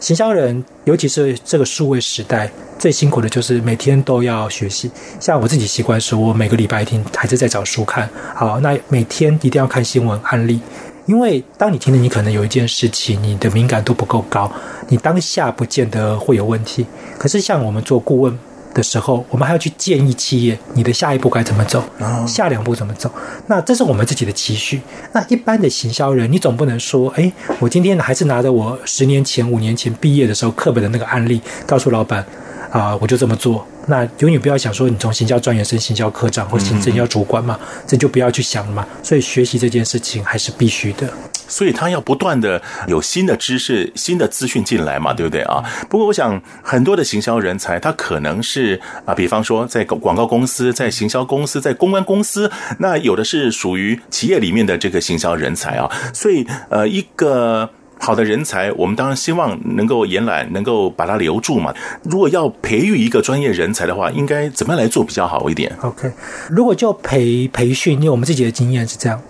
[0.02, 2.49] 行销人，尤其是这个数位时代，
[2.80, 4.89] 最辛苦的就是每天都要学习。
[5.20, 8.10] 像我自己习惯说，我每个礼拜天还是在找书看。
[8.34, 10.60] 好，那每天一定要看新闻案例，
[11.06, 14.52] 因为当你听了，你可能有一件事情，你的敏感度不够高，
[14.88, 16.84] 你当下不见得会有问题。
[17.20, 18.38] 可是像我们做顾问。
[18.74, 21.84] 的时候，我们还要去建议企业，你的下一步该怎么走，
[22.28, 23.11] 下两步怎么走？
[23.47, 24.82] 那这是我们自己的期许。
[25.13, 32.26] 那一般的行销人，你总不能说，哎，我今天还是拿着我十年前、五年前毕业的时候课本的那个案例，告诉老板。
[32.72, 33.67] 啊，我就这么做。
[33.88, 38.88] 那永远不要想说你从行销专员升行销科长或行政要主管嘛，这就不要去想了嘛。
[39.03, 41.11] 所以学习这件事情还是必须的。
[41.52, 45.62] 所以他要不断的有新的知识、新的资讯进来嘛，对不对啊？
[45.89, 52.49] 不过我想很多的行销人才，他可能是啊，比方说在广告公司、在行销公司、在公关公司，
[52.80, 55.91] 那有的是属于企业里面的这个行销人才啊。
[56.14, 57.70] 所以呃，一个。
[58.04, 61.72] 好的人才，我们当然希望能够延揽，能够把他留住嘛。
[62.02, 66.12] 如果要培育一个专业人才的话，应该怎么样来做比较好一点？OK，
[66.49, 69.22] 如果就培培训，因为我们自己的经验是这样：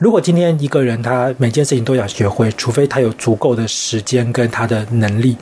[0.00, 5.36] 如果今天一个人他每件事情都想学会，除非他有足够的时间跟他的能力，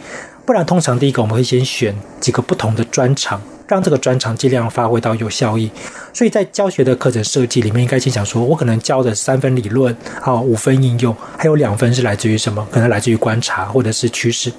[0.44, 3.40] 不然通常第一个我们会先选几个不同的专长。
[3.68, 5.70] 让这个专长尽量发挥到有效益，
[6.12, 12.66] 所以在教学的课程设计里面，应该先想说，我可能教的三分理论，好，五分应用，还有两分是来自于什么？
[12.72, 14.50] 可能来自于观察或者是趋势。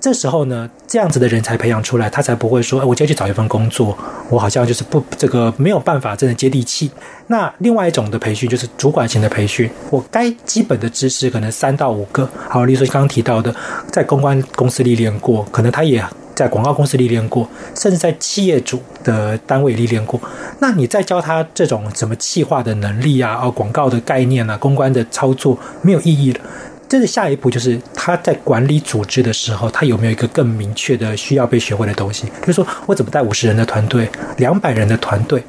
[0.00, 3.96] 这时候呢，这样子的人才培养出来，他才不会说，哎，我就要去找一份工作，
[4.28, 6.90] 我好像就是不这个没有办法真的接地气。
[7.28, 13.54] 那另外一种的培训就是主管型的培训，我该基本的知识可能三到五个，好，例如说刚刚提到的，
[13.92, 16.04] 在公关公司历练过，可能他也。
[16.40, 20.18] 在广告公司历练过，甚至在企业主的单位历练过，
[20.60, 26.40] 那你再教他这种什么企划的能力啊，哦，广告的概念啊，公关的操作没有意义了。
[26.88, 32.24] 这是下一步，就是他在管理组织的时候，他有没有一个更明确的需要被学会的东西？
[32.24, 35.44] 比如说，我怎么带五十人的团队，两百人的团队？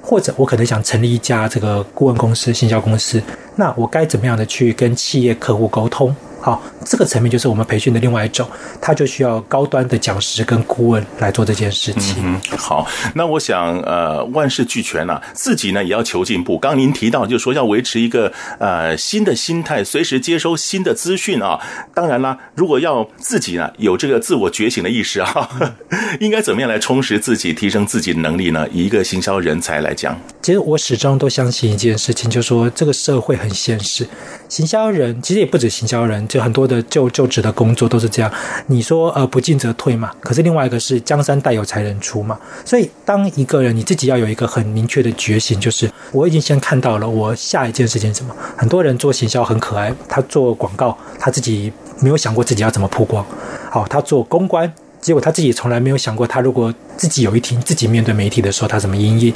[0.00, 3.22] 或者我可能想成立一家这个顾问公司、行销公司，
[3.56, 6.16] 那我该怎么样的去跟企业客户沟通？
[6.40, 8.48] 好，这个层面就是我们培训的另外一种，
[8.80, 12.16] 他就需要高端的讲师跟顾问来做这件事情。
[12.24, 16.58] 嗯，好，那我想，呃，万事俱全呐、啊，自己呢也要求进步。
[16.58, 21.60] 刚刚您提到，就是说要维持一个呃新的心态，随时接收新的资讯啊。
[21.94, 25.48] 当然啦，如果要自己呢有这个自我觉醒的意识啊，
[26.20, 28.66] 应该怎么样来充实自己、提升自己的能力呢？
[28.72, 34.06] 以一个行销人才来讲，其实我始终都相信一件事情，就是说这个社会很现实，
[34.48, 36.26] 行销人其实也不止行销人。
[36.28, 38.32] 就很多的就就职的工作都是这样，
[38.68, 48.32] 你说呃不进则退嘛，可是另外一个是江山代有才人出嘛，所以当一个人你自己要有一个很明确的觉醒，就是我已经先看到了我下一件事情什么。
[48.56, 53.26] 很多人做行销很可爱，他做广告他自己没有想过自己要怎么曝光，
[53.70, 54.72] 好，他做公关。
[55.00, 59.32] 结果他自己从来没有想过，他如果自己有一天自己面对媒体的时候，他怎么因应。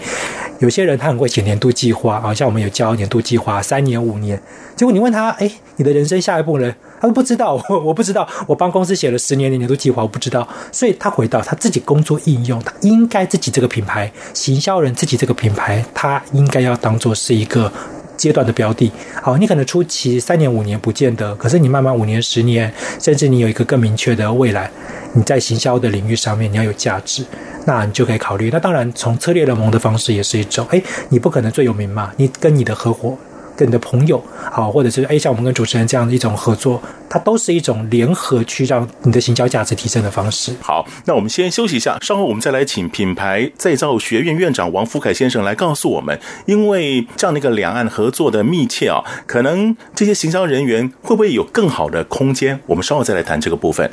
[0.60, 4.40] 有些人他很会写年度计划啊，像我们有教年度计划，三年五年。
[4.76, 6.74] 结果你问他，哎，你的人生下一步呢？
[7.00, 8.28] 他说不知道，我 我不知道。
[8.46, 10.46] 我帮公司写了十年的年度计划，我不知道。
[10.70, 17.72] 所以他回到他自己工作应用，他应该自己这个品牌行销人自己这个品牌，他应该要当做是一个。
[18.16, 18.90] 阶段的标的，
[19.22, 24.70] 好，你可能初期三年五年不见得，可是你慢慢五年十年，甚至你有一个更明确的未来，
[25.12, 27.24] 你在行销的领域上面你要有价值，
[27.66, 28.50] 那你就可以考虑。
[28.50, 33.16] 那当然，从策略联盟的方式也是一种，诶，你不可能最有名嘛，你跟你的合伙。
[33.56, 40.54] 跟你的朋友，好，或者是诶，像我们跟主持人这样的一种合作，它都是一种联合去让你的行销价值提升的方式。
[40.60, 52.60] 好，那我们先休息一下，稍后我们再来请品牌再造学院院长王福凯先生来告诉我们，因为这样的一个两岸合作的密切啊，可能这些行销人员会不会有更好的空间？
[52.66, 53.90] 我们稍后再来谈这个部分。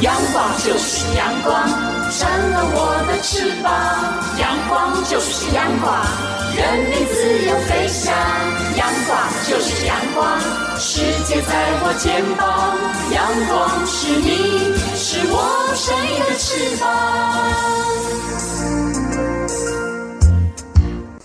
[0.00, 1.68] 阳光就是阳光，
[2.10, 3.72] 闪了我的翅膀，
[4.40, 6.21] 阳光就是阳光。
[10.84, 11.54] 世界在
[11.84, 12.76] 我肩膀，
[13.14, 15.38] 阳光是你，是我
[15.76, 16.82] 生命的翅膀。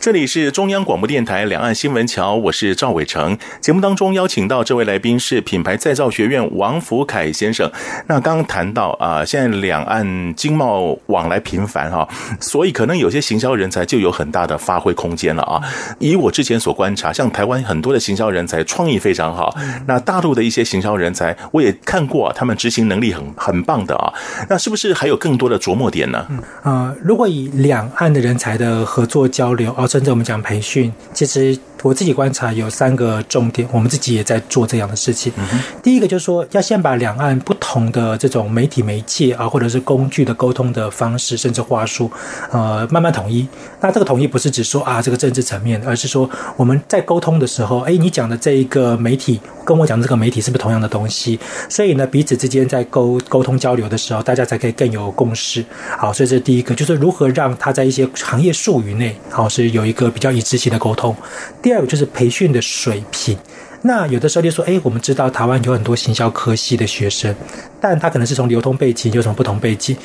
[0.07, 3.37] 这里是中央广播电台两岸新闻桥，我是赵伟成。
[3.59, 7.69] 节目当中邀请到这位来宾是品牌再造学院王福凯先生。
[8.07, 12.07] 那刚谈到啊，现在两岸经贸往来频繁哈，
[12.39, 15.61] 所以可能有些行销人才就有很大的发挥空间了啊。
[15.99, 19.53] 以我之前所观察，像台湾很多的行销人才创意非常好，
[19.87, 24.13] 那大陆的一些行销人才我也看过，他们执行能力很很棒的啊。
[24.47, 26.25] 那是不是还有更多的琢磨点呢？
[26.29, 29.85] 嗯，呃，如果以两岸的人才的合作交流啊。
[29.97, 35.33] 甚至我们讲培训，其实我自己观察有三个重点，我们自己也在做这样的事情。
[35.81, 42.11] 第一个就是说，要先把两岸不同的这种媒体媒介啊，或者是工具的沟通的方式，甚至话术，
[42.51, 43.47] 呃，慢慢统一。
[43.81, 51.39] 那这个统一不是只说啊，这个政治层面，而是说我们在沟通的时候，哎，你讲的这一个媒体跟我讲的这个媒体是不是同样的东西？
[51.69, 55.65] 所以呢，彼此之间在沟沟通交流的时候，大家才可以更有共识。
[55.97, 59.86] 好，所以这是第一个，就是如何让他在一些行业术语内，好是有。
[59.87, 61.15] 一个比较一致性的沟通。
[61.61, 63.37] 第二个就是培训的水平。
[63.83, 67.33] 那有的时候就说，哎，我们知道台湾有很多行销科系的学生，
[67.79, 69.95] 但他可能是从流通背景，有什么不同背景，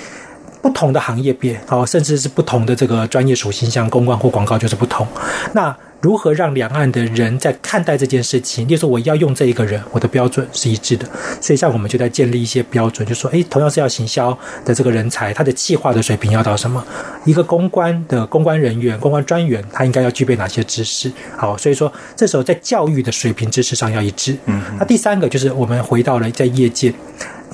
[0.60, 5.06] 不同的行业变，哦，甚至是不同的这个专业属性，像公关或广告就是不同。
[5.54, 8.66] 那如何让两岸的人在看待这件事情？
[8.66, 11.08] 例如说，我要用这一个人，我的标准是一致的。
[11.40, 16.84] 所以，像我们就在建立一些标准，就说，诶，同样是要行销的这个人才，他的企划的水平要到什么？
[17.24, 21.10] 一个公关的公关人员、公关专员，他应该要具备哪些知识？
[21.36, 24.36] 好，所以说这时候在教育的水平知识上要一致。
[24.46, 26.92] 嗯，那第三个就是我们回到了在业界。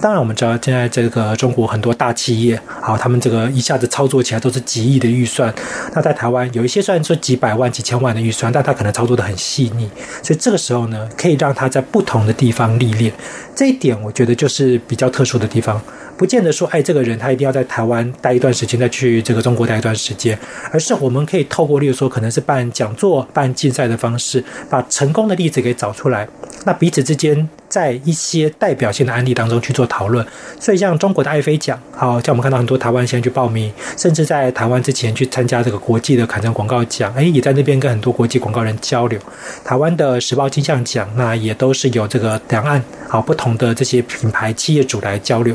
[0.00, 5.52] 当然，我们知道现在这个中国很多大企业，好，他们这个一下子操作起来都是几亿的预算。
[5.94, 9.88] 那在台湾有一些虽然说几百万、几千万的预算，但他可能操作得很细腻。
[10.22, 13.12] 所以这个时候呢，可以让他在不同的地方历练。
[13.54, 15.80] 这一点我觉得就是比较特殊的地方。
[16.16, 20.36] 不见得说，哎，这个人他一定要在台湾待一段时间，再去这个中国待一段时间，
[20.72, 26.26] 而是我们可以透过，例如说，可能是办讲座、办竞赛的方式，把成功的例子给找出来。
[26.64, 30.26] 那彼此之间，在一些代表性的案例当中去做讨论。
[30.58, 39.18] 所以，像中国的爱妃奖，好，像我们看到很多台湾现在去报名，甚至在台湾之前去参加这个国际的坎城广告奖，哎，也在那边跟很多国际广告人交流。
[39.64, 45.54] 台湾的时报金像奖，那也都是有这个两岸好不同的这些品牌企业主来交流。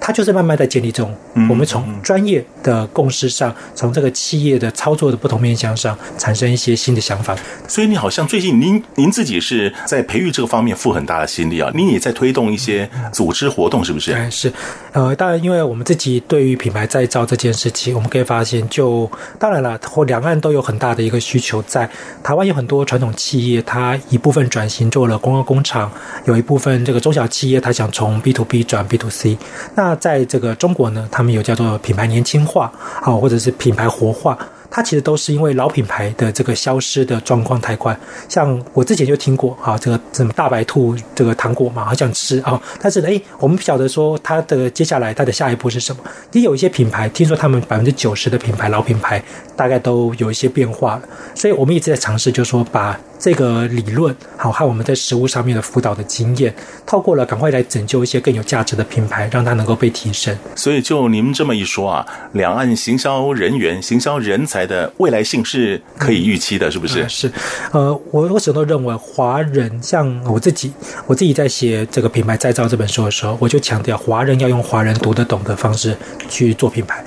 [0.00, 1.16] 它就是慢慢在建立这种，
[1.48, 7.34] 我们从专业的共识上，从这个企业的操作的不同面向上，产生一些新的想法。
[7.66, 11.53] 所以你好像最近您您自己是在培育这个方面付很大的心力。
[11.54, 14.12] 利啊，你也在推动一些组织活动，是不是？
[14.12, 14.52] 对，是。
[14.92, 21.88] 呃，当然，因为我们自己对于品牌再造这件事情，我们可以发现就，就当然了，或两岸都有很大的一个需求在。
[22.22, 25.90] 台湾有很多传统企业，它一部分转型做了观光工厂，
[26.26, 29.38] 有一部分这个中小企业，它想从 B to B 转 B to C。
[29.74, 34.38] 那在这个中国呢，他们有叫做品牌年轻化，好，或者是品牌活化。
[34.74, 37.96] 它其实都是因为老品牌的这个消失的状况太快，
[38.28, 46.02] 像我之前就听过啊，这个什么大白兔这个糖果嘛，好想吃啊，但是呢，诶，我们不晓得说它的接下来它的下一步是什么。
[46.32, 49.22] 也有一些品牌，听说他们百分之九十的品牌老品牌
[49.54, 51.02] 大概都有一些变化了，
[51.36, 52.98] 所以我们一直在尝试，就是说把。
[53.24, 56.54] 这个理论好，还有我们在实物上面的辅导的经验，
[56.84, 60.36] 透过了赶快来拯救一些更有价值的品牌，让它能够被提升。
[60.54, 67.02] 所以就您这么一说啊，两岸行销人员、行销人才的未来性是可以预期的，是不是？
[67.02, 67.32] 嗯、是，
[67.72, 70.70] 呃，我我始终都认为，华人像我自己，
[71.06, 75.96] 我自己在写这个品牌再造这本书的时候，我就强调，华人要用华人读得懂的方式
[76.28, 77.02] 去做品牌。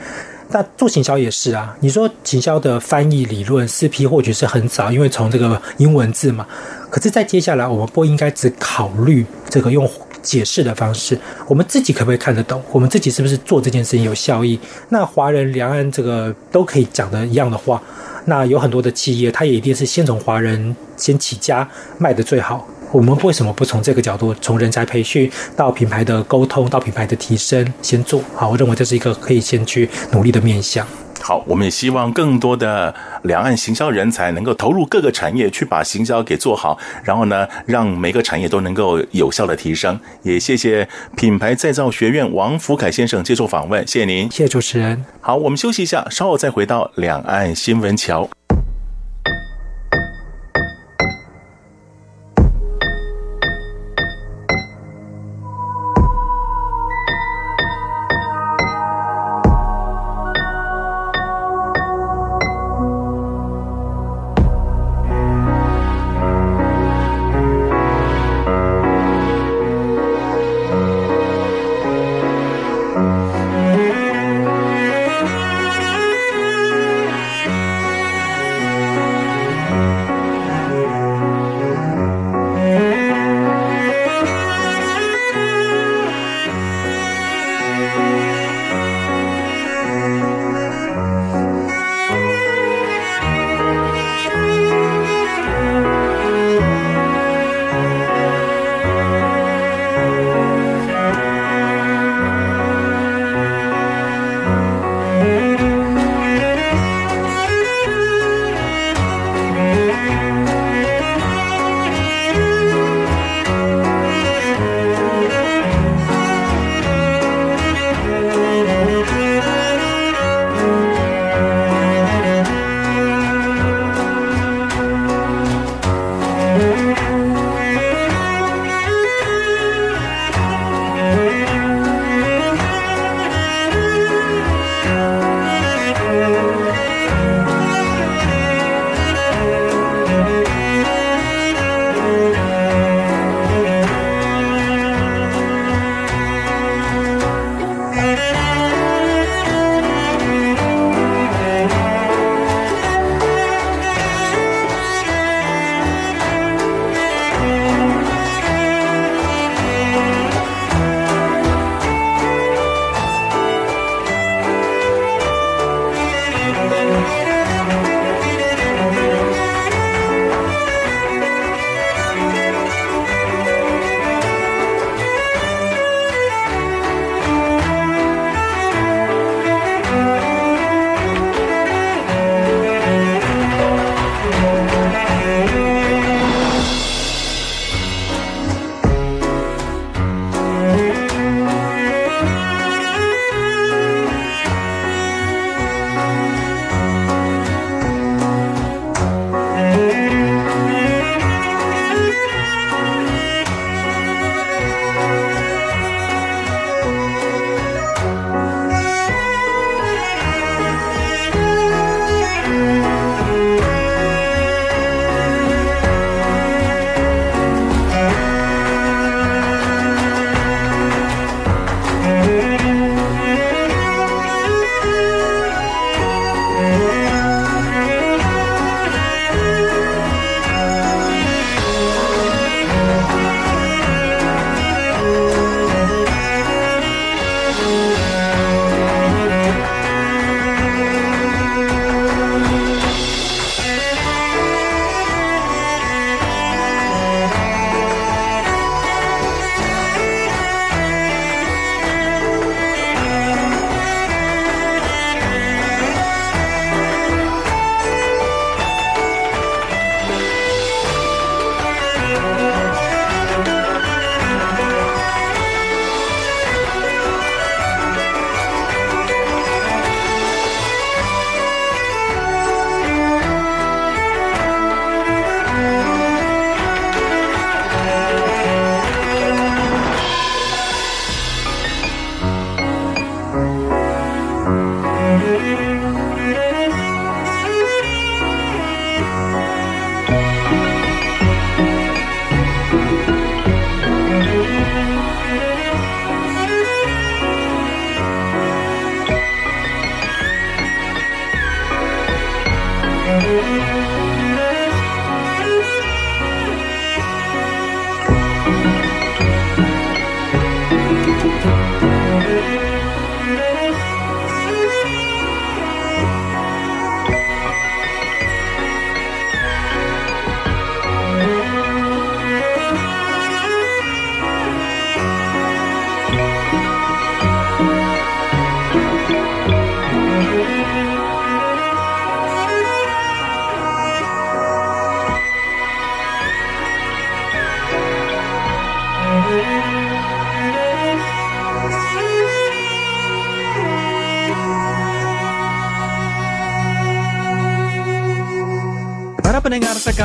[0.50, 6.48] 那做行销也是啊，你说行销的翻译理论四 P 或许是很早，因为从这个英文字嘛。
[6.90, 9.90] 可是，在接下来，我们不应该只考虑这个用
[10.22, 12.64] 解释的方式，我们自己可不可以看得懂？
[12.72, 14.58] 我们自己是不是做这件事情有效益？
[14.88, 17.82] 那华人两岸这个都可以讲的一样的话，
[18.26, 22.66] 那有很多的企业，它也一定是先从华人先起家，卖得最好。
[22.92, 28.50] 我们为什么不从这个角度，从人才培训到品牌的沟通到品牌的提升先做好？
[28.50, 30.88] 我认为这是一个可以先去努力的面向。
[31.20, 40.00] 好，我们也希望更多的两岸行销人才能够投入各个产业去把行销给做好，然后呢，让每个产业都能够有效的提升。
[40.22, 45.04] 也谢谢品牌再造学院王福凯先生接受访问，谢谢您，谢谢主持人。
[45.20, 48.30] 好，我们休息一下，稍后再回到两岸新闻桥。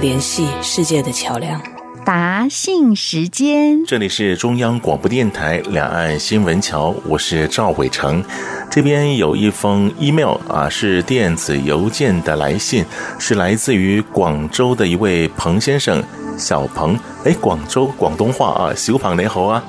[0.00, 1.58] 联系世界的桥梁。
[2.04, 8.22] 答信时间，这里是中央广播电台两岸新闻桥，我是赵伟成。
[8.70, 12.84] 这边有一封 email 啊，是电子邮件的来信，
[13.18, 16.04] 是来自于广州的一位彭先生，
[16.36, 16.98] 小鹏。
[17.24, 19.62] 哎，广州广东话啊，小胖你好啊，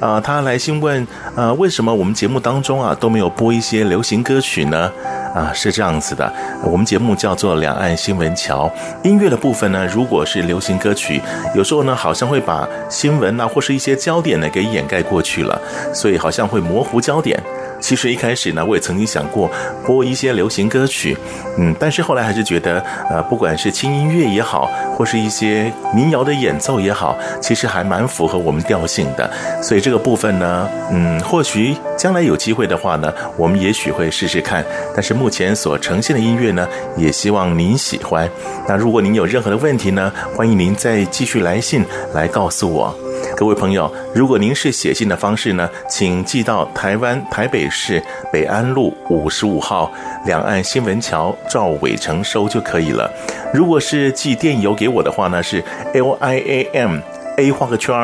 [0.00, 4.92] 啊，他来信问，呃，为什么我们节目当中啊都没有播一些流行歌曲呢？
[5.34, 6.30] 啊，是这样子的，
[6.64, 8.70] 我们节目叫做两岸新闻桥，
[9.02, 11.20] 音乐的部分呢，如果是流行歌曲，
[11.54, 15.60] 有时候呢好像会把新闻啊或是一些焦点呢给掩盖过去了，
[15.94, 17.40] 所以好像会模糊焦点。
[17.80, 19.50] 其实一开始呢，我也曾经想过
[19.84, 21.16] 播一些流行歌曲，
[21.56, 29.30] 嗯，但是后来还是觉得，呃，不管是轻音乐也好，或是一些民谣的演奏也好，其实还蛮符合我们调性的。
[29.62, 34.64] 所以这个部分呢，嗯，或许将来有机会的话呢，我们也许会试试看。
[34.94, 38.28] 但是目前所呈现的音乐呢，也希望您喜欢。
[38.66, 42.94] 那如果您有任何的问题呢，欢迎您再继续来信来告诉我。
[43.36, 48.02] 各位朋友，如果您是写信的方式呢，请寄到台湾台北是
[48.32, 49.90] 北安路五十五号
[50.24, 53.10] 两岸新闻桥赵伟成收就可以了。
[53.52, 55.62] 如果是寄电邮给我的话呢，是
[55.92, 56.98] l i a m
[57.36, 57.94] a 画个圈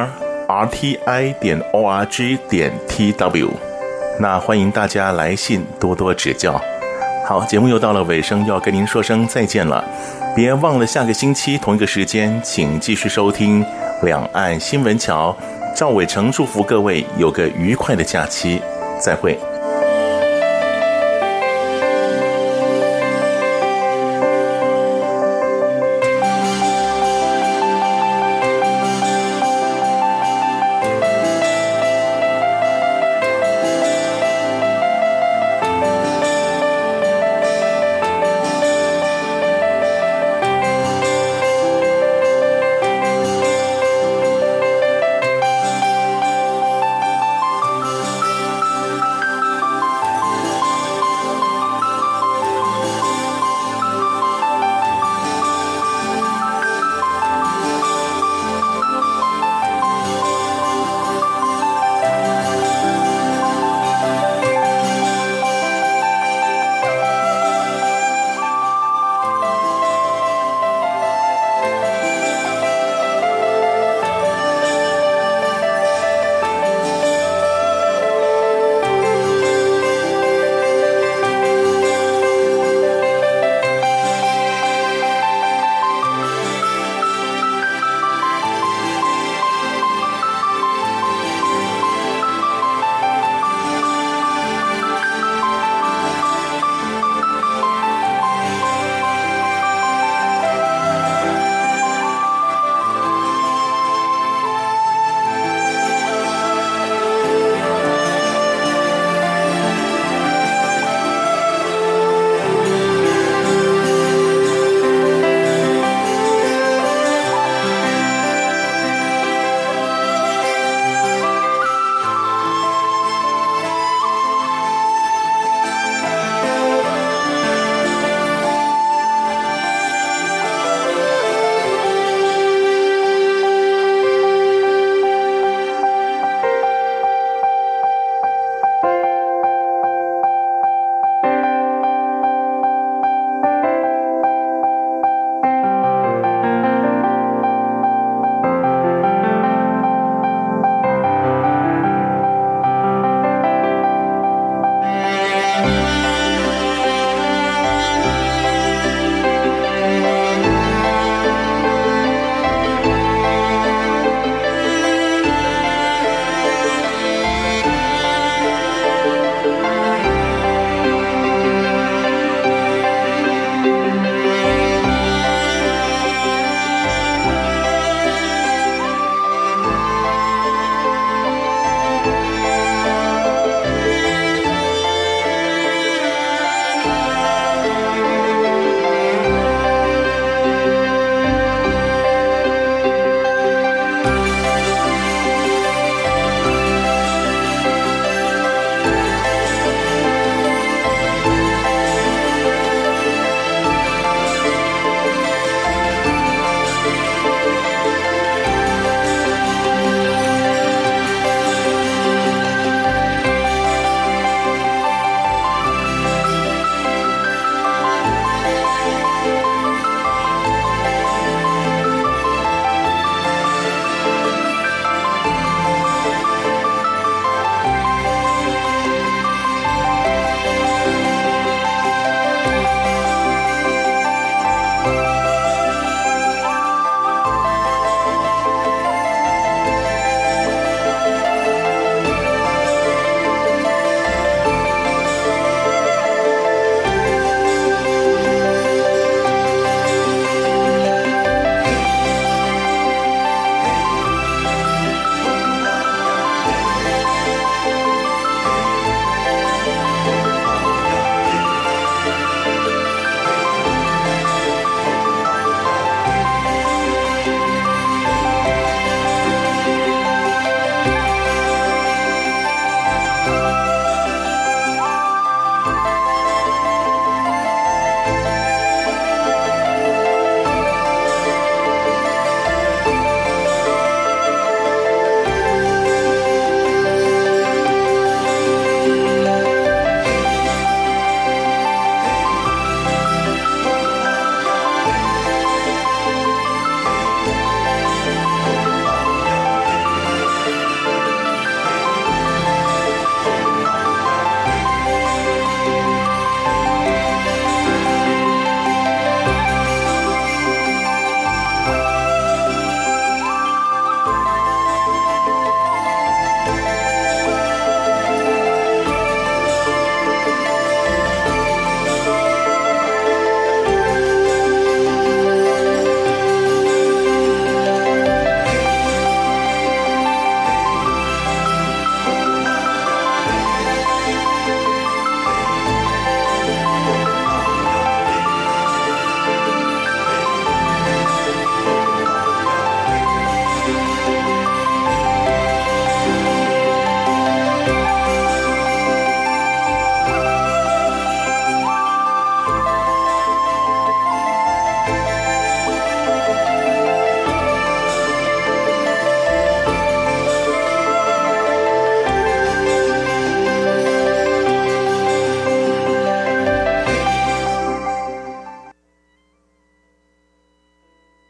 [0.48, 3.50] r t i 点 o r g 点 t w。
[4.20, 6.60] 那欢迎大家来信多多指教。
[7.26, 9.84] 好，节目又到了尾声，要跟您说声再见了。
[10.36, 13.64] 别忘了下个星期同一个时间，请继续收听。
[14.02, 15.34] 两岸新闻桥，
[15.74, 18.60] 赵伟成祝福各位有个愉快的假期，
[19.00, 19.38] 再会。